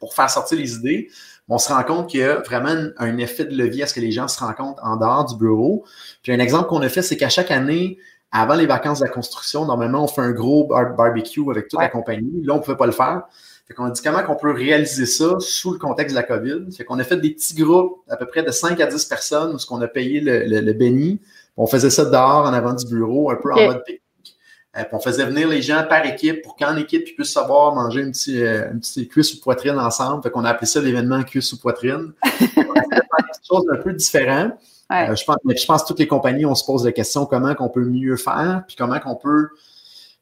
[0.00, 1.10] pour faire sortir les idées.
[1.48, 4.00] On se rend compte qu'il y a vraiment un effet de levier à ce que
[4.00, 5.84] les gens se rencontrent en dehors du bureau.
[6.22, 7.98] Puis un exemple qu'on a fait, c'est qu'à chaque année,
[8.32, 11.88] avant les vacances de la construction, normalement, on fait un gros barbecue avec toute la
[11.88, 12.42] compagnie.
[12.44, 13.24] Là, on ne pouvait pas le faire.
[13.68, 16.72] Fait qu'on a dit comment on peut réaliser ça sous le contexte de la COVID.
[16.76, 19.54] Fait qu'on a fait des petits groupes, à peu près de 5 à 10 personnes,
[19.54, 21.20] où ce qu'on a payé le, le, béni.
[21.56, 24.02] On faisait ça dehors, en avant du bureau, un peu en mode pique
[24.76, 28.00] euh, on faisait venir les gens par équipe pour qu'en équipe, ils puissent savoir manger
[28.00, 30.22] une petite, euh, une petite cuisse ou poitrine ensemble.
[30.22, 32.12] Fait qu'on a appelé ça l'événement cuisse ou poitrine.
[32.38, 34.50] c'est quelque chose d'un peu différent.
[34.90, 37.54] Euh, je, pense, je pense que toutes les compagnies, on se pose la question comment
[37.54, 39.50] qu'on peut mieux faire, puis comment qu'on peut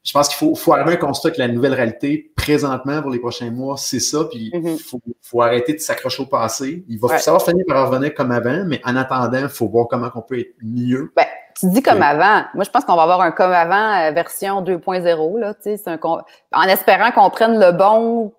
[0.03, 3.11] je pense qu'il faut, faut arriver à un constat que la nouvelle réalité, présentement, pour
[3.11, 4.25] les prochains mois, c'est ça.
[4.25, 4.77] Puis il mm-hmm.
[4.79, 6.83] faut, faut, arrêter de s'accrocher au passé.
[6.89, 10.09] Il va savoir finir par revenir comme avant, mais en attendant, il faut voir comment
[10.15, 11.11] on peut être mieux.
[11.15, 11.25] Ben,
[11.59, 12.45] tu dis comme avant.
[12.55, 15.99] Moi, je pense qu'on va avoir un comme avant euh, version 2.0, là, tu sais,
[16.01, 18.33] en espérant qu'on prenne le bon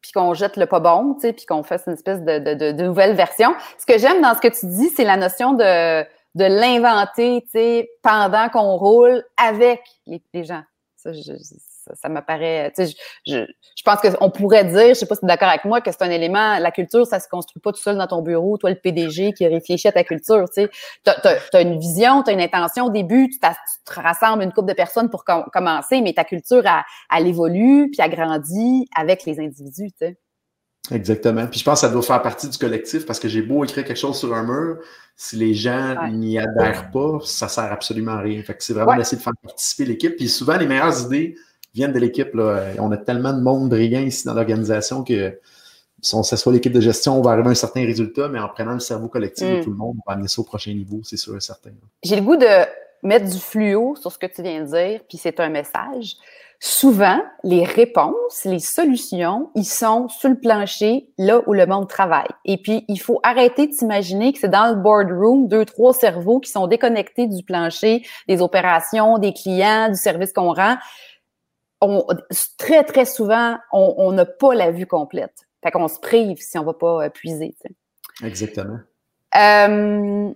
[0.00, 2.72] puis qu'on jette le pas bon, tu sais, puis qu'on fasse une espèce de, de,
[2.72, 3.54] de, nouvelle version.
[3.78, 7.50] Ce que j'aime dans ce que tu dis, c'est la notion de, de l'inventer, tu
[7.50, 10.62] sais, pendant qu'on roule avec les, les gens.
[10.96, 11.12] Ça,
[11.94, 12.72] ça, m'apparaît.
[12.76, 12.84] Je,
[13.26, 13.44] je,
[13.76, 15.90] je, pense qu'on pourrait dire, je sais pas si tu es d'accord avec moi, que
[15.90, 18.70] c'est un élément, la culture, ça se construit pas tout seul dans ton bureau, toi
[18.70, 20.44] le PDG qui réfléchit à ta culture.
[20.54, 20.68] Tu
[21.06, 24.74] as, une vision, tu as une intention au début, tu, te rassembles une couple de
[24.74, 26.62] personnes pour commencer, mais ta culture,
[27.14, 29.90] elle, évolue, puis elle grandit avec les individus.
[29.92, 30.18] Tu sais.
[30.90, 31.46] Exactement.
[31.46, 33.84] Puis je pense que ça doit faire partie du collectif parce que j'ai beau écrire
[33.84, 34.78] quelque chose sur un mur,
[35.16, 38.42] si les gens n'y adhèrent pas, ça sert absolument à rien.
[38.42, 40.16] Fait que c'est vraiment d'essayer de faire participer l'équipe.
[40.16, 41.36] Puis souvent, les meilleures idées
[41.74, 42.30] viennent de l'équipe.
[42.78, 45.38] On a tellement de monde brillant ici dans l'organisation que
[46.00, 48.48] si on s'assoit l'équipe de gestion, on va arriver à un certain résultat, mais en
[48.48, 49.64] prenant le cerveau collectif de mm.
[49.64, 51.70] tout le monde, on va amener ça au prochain niveau, c'est sûr et certain.
[52.04, 52.46] J'ai le goût de
[53.02, 56.16] mettre du fluo sur ce que tu viens de dire, puis c'est un message
[56.60, 62.28] souvent, les réponses, les solutions, ils sont sur le plancher, là où le monde travaille.
[62.44, 66.40] Et puis, il faut arrêter de s'imaginer que c'est dans le boardroom deux, trois cerveaux
[66.40, 70.76] qui sont déconnectés du plancher, des opérations, des clients, du service qu'on rend.
[71.80, 72.04] On,
[72.58, 75.48] très, très souvent, on n'a pas la vue complète.
[75.62, 77.56] Fait qu'on se prive si on va pas puiser.
[78.22, 78.78] Exactement.
[79.36, 80.32] Euh,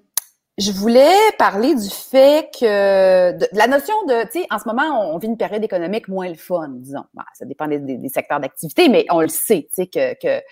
[0.58, 5.12] je voulais parler du fait que de, la notion de, tu sais, en ce moment,
[5.14, 7.04] on, vit une période économique moins le fun, disons.
[7.34, 10.42] ça dépend des, des secteurs d'activité, mais on le sait, tu sais, que, que,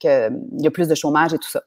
[0.00, 1.62] que il y a plus de chômage et tout ça.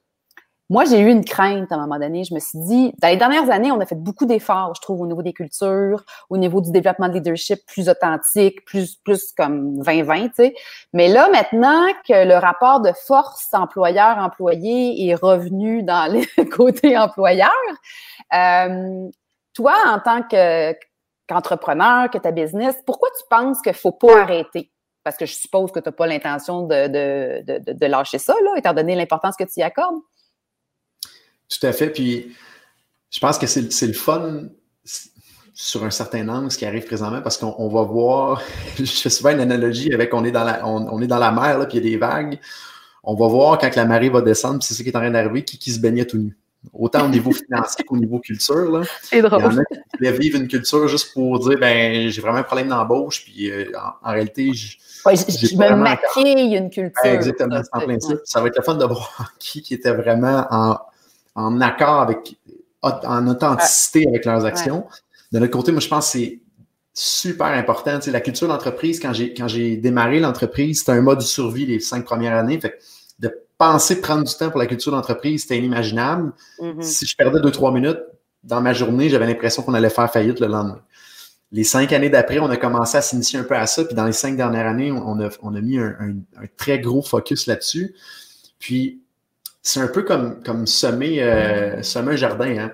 [0.71, 2.23] Moi, j'ai eu une crainte à un moment donné.
[2.23, 5.01] Je me suis dit, dans les dernières années, on a fait beaucoup d'efforts, je trouve,
[5.01, 9.79] au niveau des cultures, au niveau du développement de leadership plus authentique, plus, plus comme
[9.79, 10.55] 2020, tu sais.
[10.93, 17.51] Mais là, maintenant que le rapport de force employeur-employé est revenu dans le côté employeur,
[18.33, 19.09] euh,
[19.53, 20.71] toi, en tant que,
[21.27, 24.71] qu'entrepreneur, que ta business, pourquoi tu penses qu'il faut pas arrêter?
[25.03, 28.35] Parce que je suppose que tu n'as pas l'intention de, de, de, de, lâcher ça,
[28.45, 29.99] là, étant donné l'importance que tu y accordes.
[31.51, 31.89] Tout à fait.
[31.89, 32.35] Puis
[33.09, 34.43] je pense que c'est le fun
[35.53, 38.41] sur un certain angle, ce qui arrive présentement, parce qu'on va voir,
[38.77, 41.59] je fais souvent une analogie avec on est dans la, on, est dans la mer,
[41.59, 42.39] là, puis il y a des vagues.
[43.03, 45.11] On va voir quand la marée va descendre, puis c'est ce qui est en train
[45.11, 46.37] d'arriver, qui, qui se baignait tout nu.
[46.73, 48.83] Autant au niveau financier qu'au niveau culture.
[49.03, 49.41] C'est drôle.
[49.41, 52.43] Il y en a qui vivre une culture juste pour dire ben j'ai vraiment un
[52.43, 53.71] problème d'embauche, puis euh,
[54.03, 57.03] en, réalité, je, je me maquille une culture.
[57.03, 58.19] Exactement, c'est en.
[58.23, 60.77] Ça va être le fun de voir qui, qui était vraiment en,
[61.35, 62.37] en accord avec,
[62.81, 64.85] en authenticité avec leurs actions.
[65.31, 66.39] De notre côté, moi, je pense que c'est
[66.93, 67.99] super important.
[67.99, 71.23] Tu sais, la culture d'entreprise, quand j'ai, quand j'ai démarré l'entreprise, c'était un mode de
[71.23, 72.59] survie les cinq premières années.
[72.59, 72.77] Fait
[73.19, 76.33] de penser prendre du temps pour la culture d'entreprise, c'était inimaginable.
[76.59, 76.81] Mm-hmm.
[76.81, 77.99] Si je perdais deux, trois minutes
[78.43, 80.81] dans ma journée, j'avais l'impression qu'on allait faire faillite le lendemain.
[81.53, 83.85] Les cinq années d'après, on a commencé à s'initier un peu à ça.
[83.85, 87.01] Puis dans les cinq dernières années, on a, on a mis un, un très gros
[87.01, 87.93] focus là-dessus.
[88.57, 89.01] Puis
[89.61, 92.57] c'est un peu comme, comme semer, euh, semer un jardin.
[92.57, 92.71] Hein.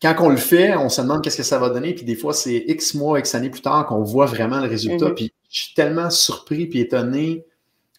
[0.00, 2.34] Quand on le fait, on se demande qu'est-ce que ça va donner, puis des fois,
[2.34, 5.06] c'est X mois, X années plus tard qu'on voit vraiment le résultat.
[5.06, 5.14] Mm-hmm.
[5.14, 7.44] Puis je suis tellement surpris puis étonné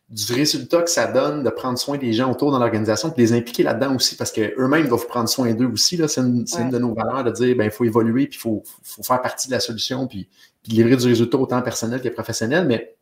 [0.09, 3.33] du résultat que ça donne de prendre soin des gens autour dans l'organisation, puis les
[3.33, 5.99] impliquer là-dedans aussi, parce qu'eux-mêmes doivent prendre soin d'eux aussi.
[6.07, 8.63] C'est une, une, de nos valeurs de dire ben, il faut évoluer, puis il faut,
[8.83, 10.29] faut, faire partie de la solution, puis,
[10.63, 12.67] puis livrer du résultat autant personnel que professionnel.
[12.67, 12.95] Mais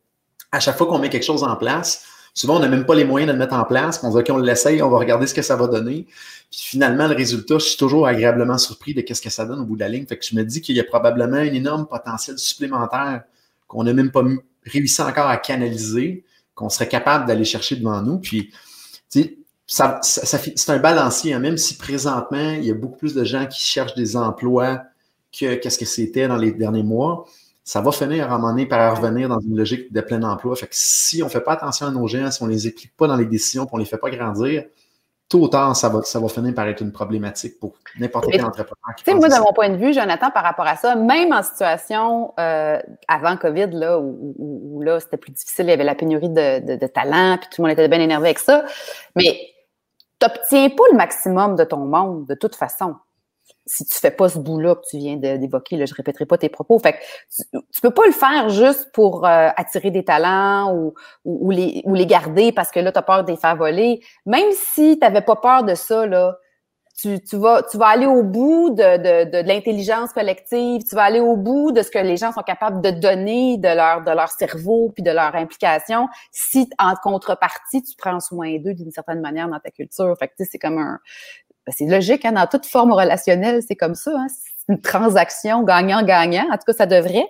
[0.51, 3.05] à chaque fois qu'on met quelque chose en place, souvent on n'a même pas les
[3.05, 5.27] moyens de le mettre en place, on se dit OK, on l'essaye, on va regarder
[5.27, 6.05] ce que ça va donner.
[6.51, 9.65] Puis finalement, le résultat, je suis toujours agréablement surpris de qu'est-ce que ça donne au
[9.65, 10.05] bout de la ligne.
[10.05, 13.23] Fait que je me dis qu'il y a probablement un énorme potentiel supplémentaire
[13.67, 14.23] qu'on n'a même pas
[14.65, 16.23] réussi encore à canaliser
[16.55, 18.19] qu'on serait capable d'aller chercher devant nous.
[18.19, 18.51] Puis,
[19.09, 21.39] c'est un balancier, hein.
[21.39, 24.83] même si présentement, il y a beaucoup plus de gens qui cherchent des emplois
[25.31, 27.25] que qu'est-ce que c'était dans les derniers mois.
[27.63, 30.55] Ça va finir à un moment donné par revenir dans une logique de plein emploi.
[30.55, 32.67] Fait que si on ne fait pas attention à nos gens, si on ne les
[32.67, 34.65] implique pas dans les décisions, puis on ne les fait pas grandir,
[35.29, 38.43] tôt ou tard, ça va, ça va finir par être une problématique pour n'importe quel
[38.43, 38.95] entrepreneur.
[38.97, 41.41] Tu sais, moi, de mon point de vue, Jonathan, par rapport à ça, même en
[41.41, 46.29] situation euh, avant COVID, là, où, là, c'était plus difficile, il y avait la pénurie
[46.29, 48.65] de, de, talent, puis tout le monde était bien énervé avec ça,
[49.15, 49.39] mais
[50.19, 52.95] tu n'obtiens pas le maximum de ton monde, de toute façon
[53.65, 56.79] si tu fais pas ce bout-là que tu viens d'évoquer, je répéterai pas tes propos.
[56.79, 56.97] Fait que
[57.33, 60.73] tu, tu peux pas le faire juste pour euh, attirer des talents
[61.23, 64.01] ou, les, garder parce que là, tu as peur de les faire voler.
[64.25, 66.37] Même si tu n'avais pas peur de ça, là,
[67.01, 71.89] tu, vas, aller au bout de, l'intelligence collective, tu vas aller au bout de ce
[71.89, 75.35] que les gens sont capables de donner de leur, de leur cerveau puis de leur
[75.35, 80.15] implication si en contrepartie, tu prends soin d'eux d'une certaine manière dans ta culture.
[80.19, 80.99] Fait que c'est comme un,
[81.65, 84.11] ben, c'est logique, hein, dans toute forme relationnelle, c'est comme ça.
[84.15, 86.45] Hein, c'est une transaction gagnant-gagnant.
[86.51, 87.27] En tout cas, ça devrait.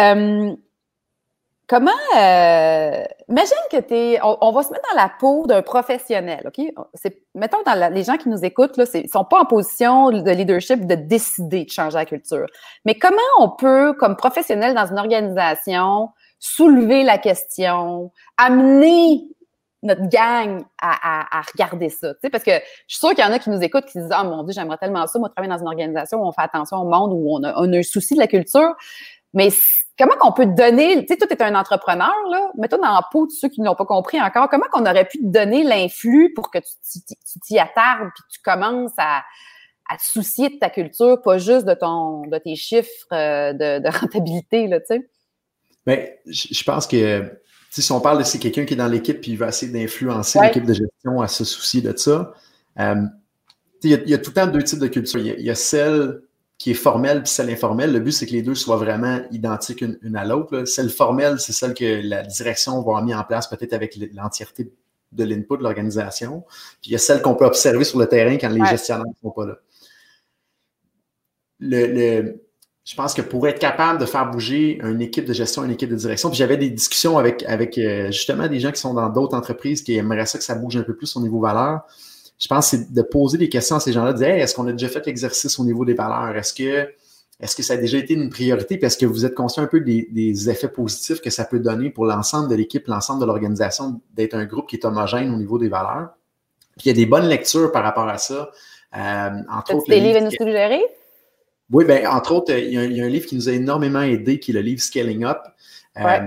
[0.00, 0.54] Euh,
[1.66, 1.90] comment.
[2.16, 4.20] Euh, imagine que tu es.
[4.22, 6.64] On, va se mettre dans la peau d'un professionnel, OK?
[7.34, 10.86] Mettons, dans les gens qui nous écoutent, là, ne sont pas en position de leadership
[10.86, 12.46] de décider de changer la culture.
[12.84, 19.24] Mais comment on peut, comme professionnel dans une organisation, soulever la question, amener
[19.82, 22.14] notre gang à, à, regarder ça.
[22.30, 24.24] Parce que je suis sûre qu'il y en a qui nous écoutent qui disent Ah
[24.24, 26.84] mon Dieu, j'aimerais tellement ça, moi, travailler dans une organisation où on fait attention au
[26.84, 28.74] monde, où on a, on a un souci de la culture.
[29.34, 29.48] Mais
[29.98, 33.26] comment qu'on peut donner, tu sais, toi, tu un entrepreneur, là, mets-toi dans la peau
[33.26, 36.50] de ceux qui n'ont pas compris encore, comment qu'on aurait pu te donner l'influx pour
[36.50, 39.22] que tu t'y attardes puis tu commences à,
[39.88, 43.78] à te soucier de ta culture, pas juste de ton de tes chiffres euh, de,
[43.78, 45.08] de rentabilité, là, tu sais?
[45.86, 47.41] Bien, je pense que
[47.80, 50.38] si on parle de c'est quelqu'un qui est dans l'équipe puis il va essayer d'influencer
[50.40, 52.34] l'équipe de gestion à se soucier de ça,
[52.78, 53.02] euh,
[53.82, 55.18] il, y a, tout le temps deux types de culture.
[55.18, 56.20] Il y a, celle
[56.58, 57.92] qui est formelle puis celle informelle.
[57.92, 60.64] Le but, c'est que les deux soient vraiment identiques une, à l'autre.
[60.64, 64.70] Celle formelle, c'est celle que la direction va avoir mis en place peut-être avec l'entièreté
[65.10, 66.44] de l'input de l'organisation.
[66.80, 69.28] Puis il y a celle qu'on peut observer sur le terrain quand les gestionnaires ne
[69.28, 69.58] sont pas là.
[71.58, 72.36] le,
[72.84, 75.90] je pense que pour être capable de faire bouger une équipe de gestion, une équipe
[75.90, 79.08] de direction, puis j'avais des discussions avec, avec euh, justement des gens qui sont dans
[79.08, 81.82] d'autres entreprises qui aimeraient ça que ça bouge un peu plus au niveau valeur.
[82.38, 84.66] Je pense que c'est de poser des questions à ces gens-là, de dire est-ce qu'on
[84.66, 86.36] a déjà fait l'exercice au niveau des valeurs?
[86.36, 86.88] Est-ce que
[87.40, 88.76] est-ce que ça a déjà été une priorité?
[88.78, 91.58] Puis est-ce que vous êtes conscient un peu des, des effets positifs que ça peut
[91.58, 95.36] donner pour l'ensemble de l'équipe, l'ensemble de l'organisation, d'être un groupe qui est homogène au
[95.36, 96.10] niveau des valeurs?
[96.78, 98.50] Puis il y a des bonnes lectures par rapport à ça.
[98.96, 100.82] Euh, entre autres, des livres à nous suggérer?
[101.72, 104.50] Oui, ben, entre autres, il y, a, un livre qui nous a énormément aidé, qui
[104.50, 105.38] est le livre Scaling Up,
[105.98, 106.18] euh,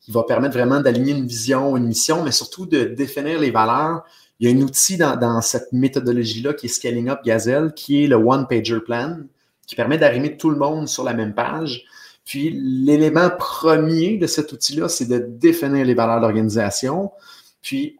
[0.00, 4.04] qui va permettre vraiment d'aligner une vision, une mission, mais surtout de définir les valeurs.
[4.40, 8.06] Il y a un outil dans, cette méthodologie-là qui est Scaling Up Gazelle, qui est
[8.08, 9.18] le One Pager Plan,
[9.66, 11.84] qui permet d'arrimer tout le monde sur la même page.
[12.24, 17.12] Puis l'élément premier de cet outil-là, c'est de définir les valeurs de l'organisation.
[17.62, 17.98] Puis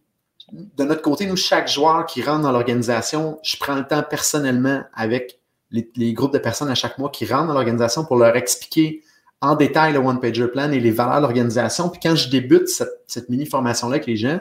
[0.52, 4.82] de notre côté, nous, chaque joueur qui rentre dans l'organisation, je prends le temps personnellement
[4.94, 5.38] avec
[5.70, 9.02] les, groupes de personnes à chaque mois qui rentrent dans l'organisation pour leur expliquer
[9.40, 11.88] en détail le One Pager Plan et les valeurs de l'organisation.
[11.88, 14.40] Puis quand je débute cette, mini-formation-là avec les gens,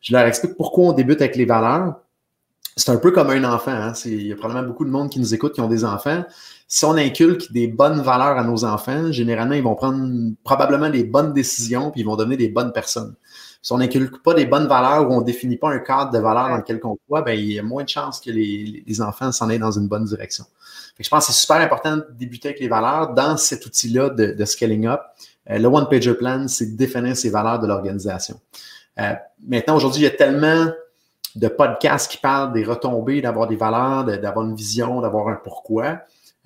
[0.00, 1.94] je leur explique pourquoi on débute avec les valeurs.
[2.76, 3.70] C'est un peu comme un enfant.
[3.70, 3.92] Hein?
[4.04, 6.24] Il y a probablement beaucoup de monde qui nous écoute qui ont des enfants.
[6.66, 11.04] Si on inculque des bonnes valeurs à nos enfants, généralement, ils vont prendre probablement des
[11.04, 13.14] bonnes décisions puis ils vont devenir des bonnes personnes.
[13.64, 16.18] Si on n'inculque pas des bonnes valeurs ou on ne définit pas un cadre de
[16.18, 19.00] valeurs dans lequel on croit, ben, il y a moins de chances que les, les
[19.00, 20.44] enfants s'en aient dans une bonne direction
[20.98, 24.44] je pense que c'est super important de débuter avec les valeurs dans cet outil-là de,
[24.44, 25.00] scaling up.
[25.50, 28.40] Euh, le One Pager Plan, c'est définir ces valeurs de l'organisation.
[29.00, 29.14] Euh,
[29.46, 30.68] maintenant, aujourd'hui, il y a tellement
[31.34, 35.98] de podcasts qui parlent des retombées, d'avoir des valeurs, d'avoir une vision, d'avoir un pourquoi.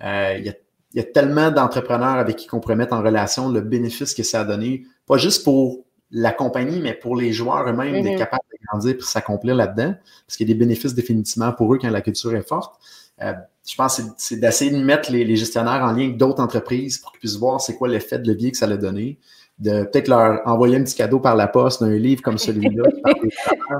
[0.03, 0.55] Euh, il,
[0.95, 4.41] y a, tellement d'entrepreneurs avec qui on pourrait mettre en relation le bénéfice que ça
[4.41, 8.17] a donné, pas juste pour la compagnie, mais pour les joueurs eux-mêmes, d'être mm-hmm.
[8.17, 9.93] capables de grandir et s'accomplir là-dedans,
[10.25, 12.79] parce qu'il y a des bénéfices définitivement pour eux quand la culture est forte.
[13.21, 13.33] Euh,
[13.67, 17.11] je pense que c'est d'essayer de mettre les, gestionnaires en lien avec d'autres entreprises pour
[17.11, 19.19] qu'ils puissent voir c'est quoi l'effet de levier que ça a donné,
[19.59, 22.83] de peut-être leur envoyer un petit cadeau par la poste d'un livre comme celui-là.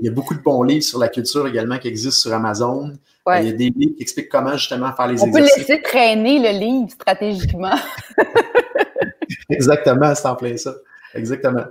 [0.00, 2.92] Il y a beaucoup de bons livres sur la culture également qui existent sur Amazon.
[3.38, 5.52] Il y a des livres qui expliquent comment justement faire les On exercices.
[5.52, 7.74] On peut laisser traîner le livre stratégiquement.
[9.50, 10.74] Exactement, c'est en plein ça.
[11.16, 11.64] Exactement.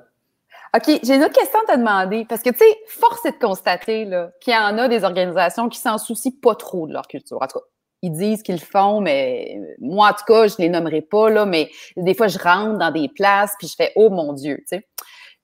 [0.76, 2.26] OK, j'ai une autre question à te demander.
[2.26, 4.10] Parce que, tu sais, force est de constater
[4.42, 7.38] qu'il y en a des organisations qui s'en soucient pas trop de leur culture.
[7.42, 7.66] En tout cas,
[8.02, 11.46] ils disent qu'ils le font, mais moi, en tout cas, je les nommerai pas, là,
[11.46, 14.78] mais des fois, je rentre dans des places, puis je fais «Oh mon Dieu!» tu
[14.78, 14.88] sais.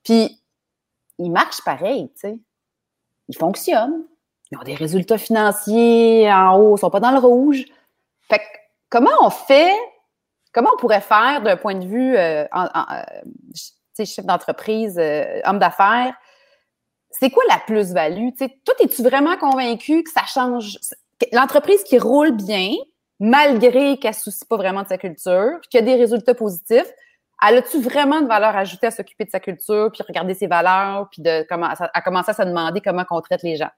[0.04, 0.38] Puis,
[1.18, 2.38] ils marchent pareil, tu sais.
[3.28, 4.04] Ils fonctionnent.
[4.50, 7.64] Ils ont des résultats financiers en haut, ils sont pas dans le rouge.
[8.28, 8.44] Fait que,
[8.90, 9.74] comment on fait
[10.52, 13.02] Comment on pourrait faire d'un point de vue euh, euh,
[13.96, 16.14] chef d'entreprise, euh, homme d'affaires?
[17.10, 18.30] C'est quoi la plus-value?
[18.38, 20.78] Toi, es-tu vraiment convaincu que ça change?
[21.32, 22.70] L'entreprise qui roule bien,
[23.20, 26.34] malgré qu'elle ne soucie pas vraiment de sa culture, puis qu'il y a des résultats
[26.34, 26.90] positifs,
[27.46, 31.08] elle a-tu vraiment de valeur ajoutée à s'occuper de sa culture, puis regarder ses valeurs,
[31.10, 33.70] puis de à commencer à se demander comment on traite les gens?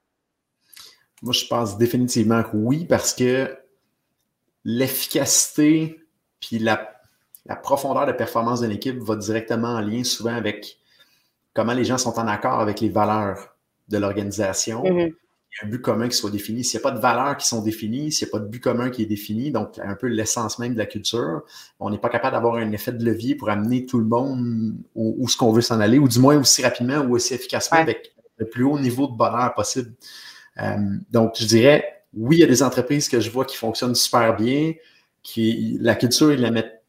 [1.22, 3.56] Moi, je pense définitivement que oui, parce que
[4.64, 5.98] l'efficacité
[6.40, 6.93] puis la,
[7.62, 10.78] profondeur de performance d'une équipe va directement en lien souvent avec
[11.52, 13.56] comment les gens sont en accord avec les valeurs
[13.88, 14.82] de l'organisation.
[14.82, 15.14] Mm-hmm.
[15.54, 16.64] Il y a un but commun qui soit défini.
[16.64, 18.60] S'il n'y a pas de valeurs qui sont définies, s'il n'y a pas de but
[18.60, 21.42] commun qui est défini, donc un peu l'essence même de la culture,
[21.78, 25.28] on n'est pas capable d'avoir un effet de levier pour amener tout le monde où,
[25.28, 28.48] ce qu'on veut s'en aller, ou du moins aussi rapidement ou aussi efficacement avec le
[28.48, 29.92] plus haut niveau de bonheur possible.
[30.60, 30.76] Euh,
[31.12, 34.34] donc, je dirais, oui, il y a des entreprises que je vois qui fonctionnent super
[34.34, 34.72] bien,
[35.22, 36.83] qui la culture, ils la mettent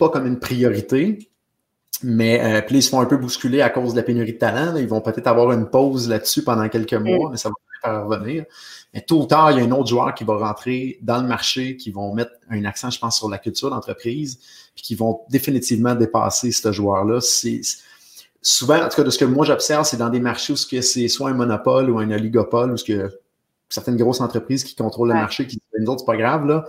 [0.00, 1.30] pas comme une priorité,
[2.02, 4.38] mais euh, puis ils se font un peu bousculer à cause de la pénurie de
[4.38, 4.74] talent.
[4.76, 7.04] Ils vont peut-être avoir une pause là-dessus pendant quelques mm.
[7.04, 8.44] mois, mais ça va faire revenir.
[8.94, 11.28] Mais tôt ou tard, il y a un autre joueur qui va rentrer dans le
[11.28, 14.38] marché, qui vont mettre un accent, je pense, sur la culture d'entreprise,
[14.74, 17.20] puis qui vont définitivement dépasser ce joueur-là.
[17.20, 17.60] C'est
[18.40, 21.08] souvent, en tout cas, de ce que moi j'observe, c'est dans des marchés où c'est
[21.08, 23.10] soit un monopole ou un oligopole, ou ce que
[23.68, 26.64] certaines grosses entreprises qui contrôlent le marché, qui disent, nous autres, c'est pas grave, là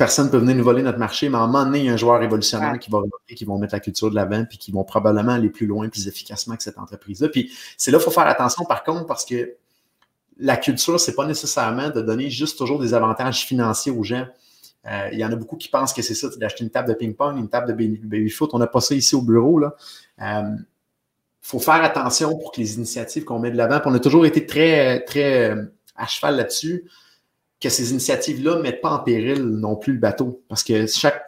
[0.00, 1.88] personne ne peut venir nous voler notre marché, mais à un moment donné, il y
[1.90, 3.02] a un joueur révolutionnaire qui va
[3.36, 6.08] qui vont mettre la culture de l'avant, puis qui vont probablement aller plus loin, plus
[6.08, 7.28] efficacement que cette entreprise-là.
[7.28, 9.56] Puis c'est là qu'il faut faire attention, par contre, parce que
[10.38, 14.26] la culture, c'est pas nécessairement de donner juste toujours des avantages financiers aux gens.
[14.86, 16.94] Euh, il y en a beaucoup qui pensent que c'est ça, d'acheter une table de
[16.94, 18.54] ping-pong, une table de baby-foot.
[18.54, 19.60] On n'a pas ça ici au bureau.
[19.60, 19.66] Il
[20.22, 20.42] euh,
[21.42, 24.46] faut faire attention pour que les initiatives qu'on met de l'avant, on a toujours été
[24.46, 26.86] très, très euh, à cheval là-dessus
[27.60, 30.42] que ces initiatives-là ne mettent pas en péril non plus le bateau.
[30.48, 31.22] Parce que chaque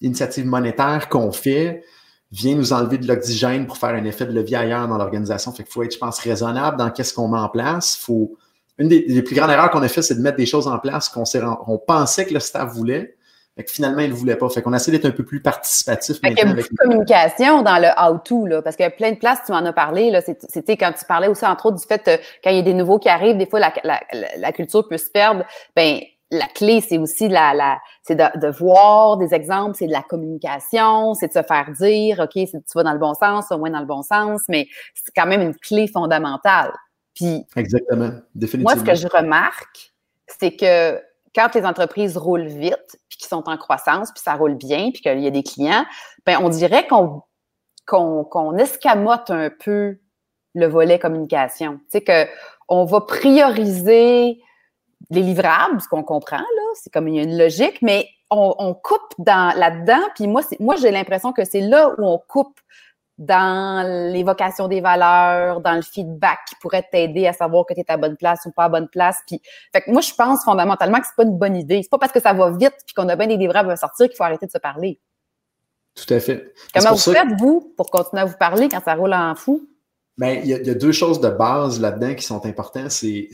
[0.00, 1.84] initiative monétaire qu'on fait
[2.30, 5.52] vient nous enlever de l'oxygène pour faire un effet de levier ailleurs dans l'organisation.
[5.52, 7.96] Fait qu'il faut être, je pense, raisonnable dans qu'est-ce qu'on met en place.
[7.96, 8.36] Faut...
[8.76, 11.08] Une des, plus grandes erreurs qu'on a fait, c'est de mettre des choses en place
[11.08, 11.24] qu'on
[11.66, 13.16] on pensait que le staff voulait,
[13.58, 14.48] fait que finalement, ils ne voulaient pas.
[14.50, 16.20] Fait qu'on essaie d'être un peu plus participatif.
[16.20, 18.90] Fait il y a beaucoup de communication dans le how-to, là, parce qu'il y a
[18.92, 21.80] plein de places, tu m'en as parlé, là, c'était quand tu parlais aussi, entre autres,
[21.80, 24.00] du fait, euh, quand il y a des nouveaux qui arrivent, des fois, la, la,
[24.12, 25.44] la culture peut se perdre.
[25.74, 25.98] Ben,
[26.30, 30.02] la clé, c'est aussi la, la c'est de, de, voir des exemples, c'est de la
[30.02, 33.70] communication, c'est de se faire dire, OK, tu vas dans le bon sens, au moins
[33.70, 36.72] dans le bon sens, mais c'est quand même une clé fondamentale.
[37.12, 38.76] Puis, Exactement, définitivement.
[38.76, 39.92] Moi, ce que je remarque,
[40.28, 41.00] c'est que
[41.34, 45.02] quand les entreprises roulent vite, puis qu'ils sont en croissance, puis ça roule bien, puis
[45.02, 45.84] qu'il y a des clients,
[46.26, 49.98] ben on dirait qu'on escamote un peu
[50.54, 51.78] le volet communication.
[51.84, 52.26] Tu sais que
[52.68, 54.40] on va prioriser
[55.10, 60.02] les livrables, ce qu'on comprend là, c'est comme une logique, mais on, coupe dans là-dedans.
[60.14, 60.42] Puis moi
[60.76, 62.60] j'ai l'impression que c'est là où on coupe
[63.18, 67.90] dans l'évocation des valeurs, dans le feedback qui pourrait t'aider à savoir que tu es
[67.90, 69.18] à bonne place ou pas à bonne place.
[69.26, 71.82] Puis, fait que moi, je pense fondamentalement que c'est pas une bonne idée.
[71.82, 74.06] C'est pas parce que ça va vite puis qu'on a bien des livrables à sortir
[74.06, 75.00] qu'il faut arrêter de se parler.
[75.96, 76.54] Tout à fait.
[76.72, 79.68] Comment vous faites, vous, pour continuer à vous parler quand ça roule en fou?
[80.16, 82.90] Bien, il y, a deux choses de base là-dedans qui sont importantes.
[82.90, 83.28] C'est,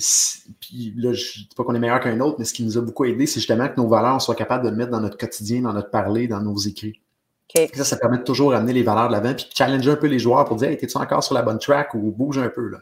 [0.60, 2.76] puis là, je ne dis pas qu'on est meilleur qu'un autre, mais ce qui nous
[2.76, 5.00] a beaucoup aidé, c'est justement que nos valeurs, on soit capable de le mettre dans
[5.00, 7.00] notre quotidien, dans notre parler, dans nos écrits.
[7.75, 10.19] Ça, ça permet de toujours amener les valeurs de l'avant, puis challenger un peu les
[10.19, 12.79] joueurs pour dire Hey, es-tu encore sur la bonne track ou bouge un peu là?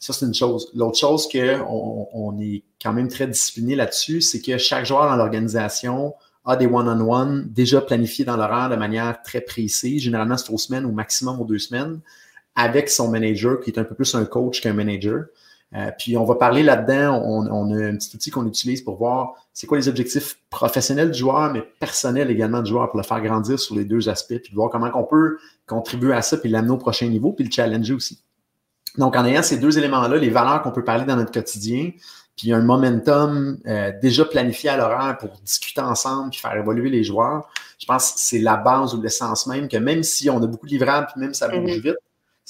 [0.00, 0.70] Ça, c'est une chose.
[0.74, 5.16] L'autre chose qu'on on est quand même très discipliné là-dessus, c'est que chaque joueur dans
[5.16, 6.14] l'organisation
[6.44, 10.02] a des one-on-one déjà planifiés dans l'horaire de manière très précise.
[10.02, 12.00] Généralement, c'est aux semaines ou maximum aux deux semaines,
[12.56, 15.26] avec son manager, qui est un peu plus un coach qu'un manager.
[15.74, 18.96] Euh, puis on va parler là-dedans, on, on, a un petit outil qu'on utilise pour
[18.96, 23.04] voir c'est quoi les objectifs professionnels du joueur, mais personnels également du joueur pour le
[23.04, 26.48] faire grandir sur les deux aspects, puis voir comment on peut contribuer à ça, puis
[26.48, 28.22] l'amener au prochain niveau, puis le challenger aussi.
[28.96, 31.90] Donc, en ayant ces deux éléments-là, les valeurs qu'on peut parler dans notre quotidien,
[32.36, 37.04] puis un momentum euh, déjà planifié à l'horaire pour discuter ensemble puis faire évoluer les
[37.04, 40.46] joueurs, je pense que c'est la base ou l'essence même que même si on a
[40.46, 41.82] beaucoup de livrables, puis même si ça bouge mm-hmm.
[41.82, 41.96] vite,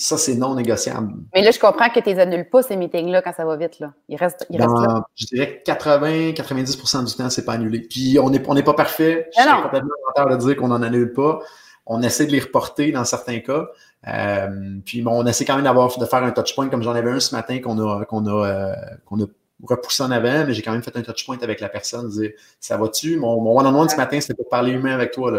[0.01, 1.13] ça, c'est non négociable.
[1.35, 3.81] Mais là, je comprends que tu les annules pas, ces meetings-là, quand ça va vite.
[3.81, 3.93] Là.
[4.09, 5.03] Il reste, il reste là.
[5.17, 7.81] Je dirais 80-90% du temps, c'est pas annulé.
[7.81, 9.29] Puis, on n'est on est pas parfait.
[9.37, 11.41] Je suis complètement menteur de dire qu'on n'en annule pas.
[11.85, 13.67] On essaie de les reporter dans certains cas.
[14.07, 17.11] Euh, puis, bon, on essaie quand même d'avoir, de faire un touchpoint, comme j'en avais
[17.11, 18.75] un ce matin qu'on a, qu'on a, euh,
[19.05, 19.27] qu'on a
[19.65, 22.31] repoussé en avant, mais j'ai quand même fait un touchpoint avec la personne, dire
[22.61, 23.17] ça va-tu?
[23.17, 25.33] Mon, one-on-one ce matin, c'était pour parler humain avec toi.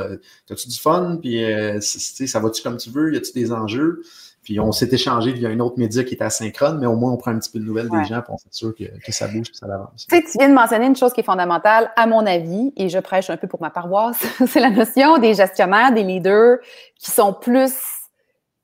[0.48, 1.18] T'as-tu du fun?
[1.22, 3.14] Puis, euh, ça va-tu comme tu veux?
[3.14, 4.02] Y a-tu des enjeux?
[4.50, 7.18] Puis on s'est échangé via une autre média qui est asynchrone, mais au moins on
[7.18, 9.56] prend un petit peu de nouvelles des gens pour s'assurer que, que ça bouge et
[9.56, 10.08] ça avance.
[10.10, 12.90] Tu sais, tu viens de mentionner une chose qui est fondamentale, à mon avis, et
[12.90, 16.58] je prêche un peu pour ma paroisse, c'est la notion des gestionnaires, des leaders
[16.98, 17.76] qui sont plus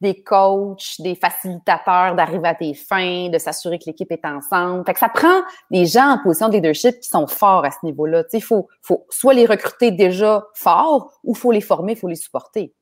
[0.01, 4.83] des coachs, des facilitateurs d'arriver à tes fins, de s'assurer que l'équipe est ensemble.
[4.87, 7.77] Fait que ça prend des gens en position de leadership qui sont forts à ce
[7.83, 8.23] niveau-là.
[8.23, 11.99] Tu sais, il faut, faut soit les recruter déjà forts ou faut les former, il
[11.99, 12.73] faut les supporter.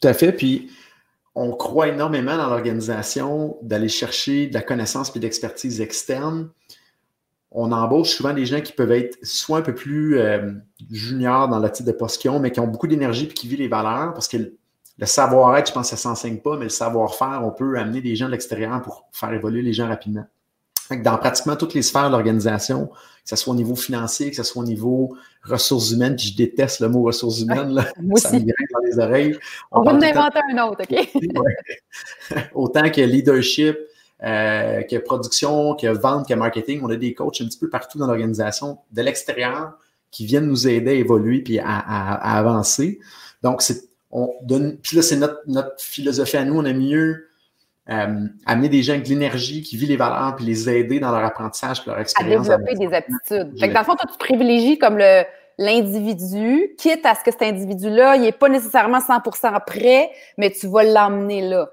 [0.00, 0.32] Tout à fait.
[0.32, 0.72] Puis,
[1.34, 6.50] on croit énormément dans l'organisation d'aller chercher de la connaissance et de l'expertise externe.
[7.52, 10.52] On embauche souvent des gens qui peuvent être soit un peu plus euh,
[10.90, 13.48] juniors dans le type de poste qu'ils ont, mais qui ont beaucoup d'énergie et qui
[13.48, 16.64] vivent les valeurs parce que le savoir-être, je pense que ça ne s'enseigne pas, mais
[16.64, 20.26] le savoir-faire, on peut amener des gens de l'extérieur pour faire évoluer les gens rapidement
[20.96, 22.90] dans pratiquement toutes les sphères de l'organisation,
[23.30, 26.36] que ce soit au niveau financier, que ce soit au niveau ressources humaines, puis je
[26.36, 29.38] déteste le mot ressources humaines, là, ça me dans les oreilles.
[29.70, 31.08] On, va en inventer un autre, OK?
[32.54, 33.78] Autant que leadership,
[34.24, 37.98] euh, que production, que vente, que marketing, on a des coachs un petit peu partout
[37.98, 39.74] dans l'organisation, de l'extérieur,
[40.10, 42.98] qui viennent nous aider à évoluer puis à, avancer.
[43.44, 47.28] Donc, c'est, on donne, puis là, c'est notre, notre philosophie à nous, on a mieux
[47.90, 51.10] euh, amener des gens avec de l'énergie, qui vivent les valeurs, puis les aider dans
[51.10, 52.48] leur apprentissage, leur expérience.
[52.48, 53.58] À développer des aptitudes.
[53.58, 55.24] Fait que dans le fond, toi, tu privilégies comme le,
[55.60, 60.66] l'individu, quitte à ce que cet individu-là, il n'est pas nécessairement 100% prêt, mais tu
[60.68, 61.70] vas l'emmener là.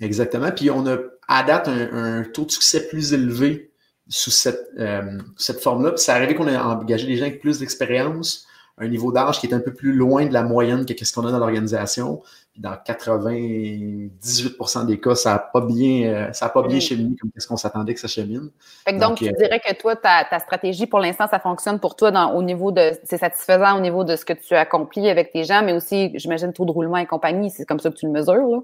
[0.00, 0.50] Exactement.
[0.52, 0.98] Puis on a
[1.28, 3.72] à date un, taux de succès plus élevé
[4.08, 5.92] sous cette, euh, cette forme-là.
[5.92, 8.46] Puis c'est arrivé qu'on ait engagé des gens avec plus d'expérience,
[8.78, 11.26] un niveau d'âge qui est un peu plus loin de la moyenne que ce qu'on
[11.26, 12.22] a dans l'organisation.
[12.56, 16.80] Dans 98% des cas, ça n'a pas bien, euh, ça a pas bien mm.
[16.80, 18.50] cheminé comme ce qu'on s'attendait que ça chemine.
[18.92, 22.12] donc, tu euh, dirais que toi, ta, ta stratégie pour l'instant, ça fonctionne pour toi
[22.12, 25.42] dans, au niveau de, c'est satisfaisant au niveau de ce que tu accomplis avec tes
[25.42, 28.12] gens, mais aussi, j'imagine, taux de roulement et compagnie, c'est comme ça que tu le
[28.12, 28.60] mesures, là?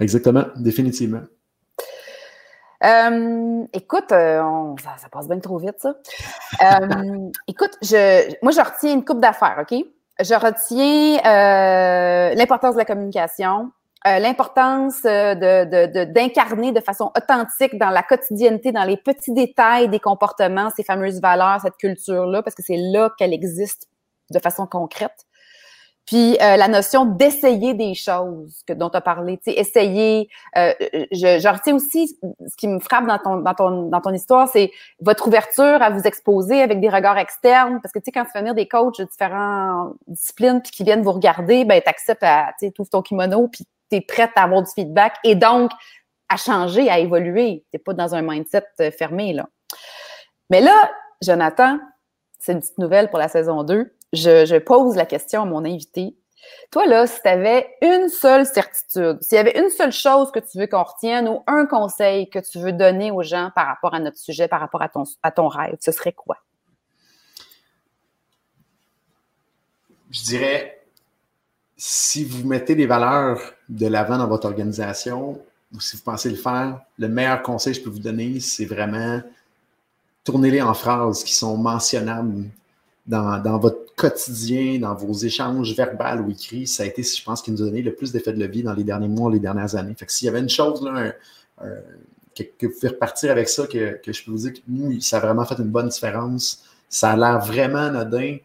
[0.00, 1.20] Exactement, définitivement.
[2.84, 5.94] Euh, écoute, euh, ça, passe bien trop vite, ça.
[6.62, 9.84] Euh, écoute, je, moi, je retiens une coupe d'affaires, OK?
[10.20, 11.20] Je retiens
[12.34, 13.70] l'importance de la communication,
[14.04, 20.70] l'importance de, d'incarner de, façon authentique dans la quotidienneté, dans les petits détails des comportements,
[20.76, 23.88] ces fameuses valeurs, cette culture-là, parce que c'est là qu'elle existe
[24.30, 25.27] de façon concrète.
[26.08, 30.30] Puis euh, la notion d'essayer des choses que dont tu as parlé, tu sais, essayer.
[30.56, 30.72] Euh,
[31.12, 34.48] je, je, retiens aussi ce qui me frappe dans ton dans ton dans ton histoire,
[34.48, 38.24] c'est votre ouverture à vous exposer avec des regards externes, parce que tu sais quand
[38.24, 42.22] tu fais venir des coachs de différentes disciplines puis qui viennent vous regarder, ben t'acceptes
[42.22, 45.72] à tu sais ouvres ton kimono puis t'es prête à avoir du feedback et donc
[46.30, 47.66] à changer, à évoluer.
[47.70, 49.46] T'es pas dans un mindset euh, fermé là.
[50.48, 50.90] Mais là,
[51.20, 51.78] Jonathan,
[52.38, 56.14] c'est une petite nouvelle pour la saison 2 je, pose la question à mon invité.
[56.70, 60.38] Toi, là, si tu avais une seule certitude, s'il y avait une seule chose que
[60.38, 63.94] tu veux qu'on retienne ou un conseil que tu veux donner aux gens par rapport
[63.94, 66.38] à notre sujet, par rapport à ton, à ton rêve, ce serait quoi?
[70.10, 70.80] Je dirais,
[71.76, 75.40] si vous mettez des valeurs de l'avant dans votre organisation,
[75.74, 78.64] ou si vous pensez le faire, le meilleur conseil que je peux vous donner, c'est
[78.64, 79.20] vraiment
[80.24, 82.44] tournez-les en phrases qui sont mentionnables
[83.08, 87.44] dans, votre quotidien, dans vos échanges verbaux ou écrits, ça a été, je pense, ce
[87.44, 89.74] qui nous a donné le plus d'effet de levier dans les derniers mois, les dernières
[89.74, 89.94] années.
[89.98, 91.12] Fait que s'il y avait une chose, là,
[92.34, 95.20] que, vous pouvez repartir avec ça, que, je peux vous dire que nous, ça a
[95.20, 96.62] vraiment fait une bonne différence.
[96.88, 98.36] Ça a l'air vraiment anodin.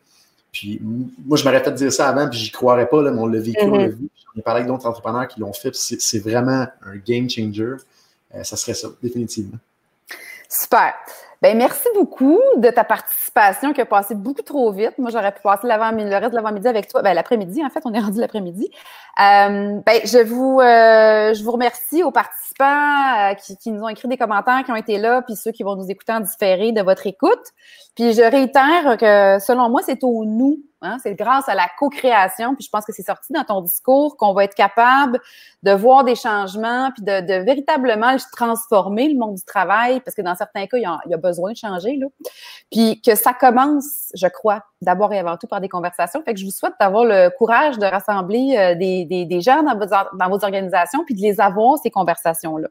[0.51, 3.27] Puis moi, je m'aurais fait dire ça avant, puis j'y croirais pas, là, mais on
[3.27, 3.91] l'a vécu, on l'a mm-hmm.
[3.91, 4.09] vu.
[4.25, 7.75] J'en ai parlé avec d'autres entrepreneurs qui l'ont fait, c'est vraiment un game changer.
[8.35, 9.57] Euh, ça serait ça, définitivement.
[10.49, 10.93] Super.
[11.43, 14.97] Ben merci beaucoup de ta participation qui a passé beaucoup trop vite.
[14.97, 17.01] Moi, j'aurais pu passer le reste de l'avant-midi avec toi.
[17.01, 18.69] Ben, l'après-midi, en fait, on est rendu l'après-midi.
[19.19, 23.89] Euh, ben, je vous, euh, je vous remercie aux participants euh, qui, qui, nous ont
[23.89, 26.71] écrit des commentaires, qui ont été là, puis ceux qui vont nous écouter en différé
[26.71, 27.43] de votre écoute.
[27.93, 30.97] Puis je réitère que selon moi, c'est au nous Hein?
[31.01, 34.33] C'est grâce à la co-création, puis je pense que c'est sorti dans ton discours qu'on
[34.33, 35.19] va être capable
[35.63, 40.21] de voir des changements, puis de, de, véritablement transformer le monde du travail, parce que
[40.21, 41.95] dans certains cas, il y a, besoin de changer.
[41.95, 42.07] Là.
[42.69, 46.21] Puis que ça commence, je crois, d'abord et avant tout par des conversations.
[46.23, 49.77] Fait que je vous souhaite d'avoir le courage de rassembler euh, des, des, gens dans
[49.77, 52.67] vos, dans vos organisations, puis de les avoir, ces conversations-là.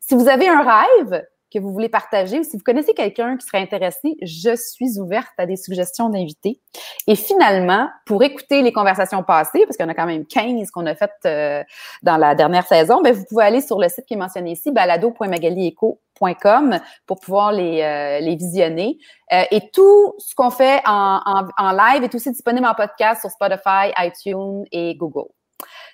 [0.00, 3.46] Si vous avez un rêve, que vous voulez partager ou si vous connaissez quelqu'un qui
[3.46, 6.60] serait intéressé, je suis ouverte à des suggestions d'invités.
[7.06, 10.70] Et finalement, pour écouter les conversations passées, parce qu'il y en a quand même 15
[10.70, 11.62] qu'on a faites euh,
[12.02, 14.72] dans la dernière saison, bien, vous pouvez aller sur le site qui est mentionné ici,
[14.72, 18.96] balado.magalieco.com pour pouvoir les, euh, les visionner.
[19.32, 23.22] Euh, et tout ce qu'on fait en, en, en live est aussi disponible en podcast
[23.22, 25.30] sur Spotify, iTunes et Google.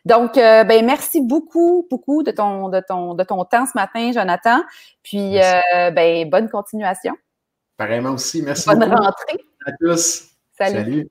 [0.05, 4.13] Donc, euh, ben merci beaucoup, beaucoup de ton, de ton, de ton temps ce matin,
[4.13, 4.63] Jonathan.
[5.03, 7.15] Puis, euh, ben bonne continuation.
[7.77, 8.43] Pareillement aussi.
[8.43, 9.39] Merci bonne rentrée.
[9.67, 10.29] À tous.
[10.57, 11.09] Salut.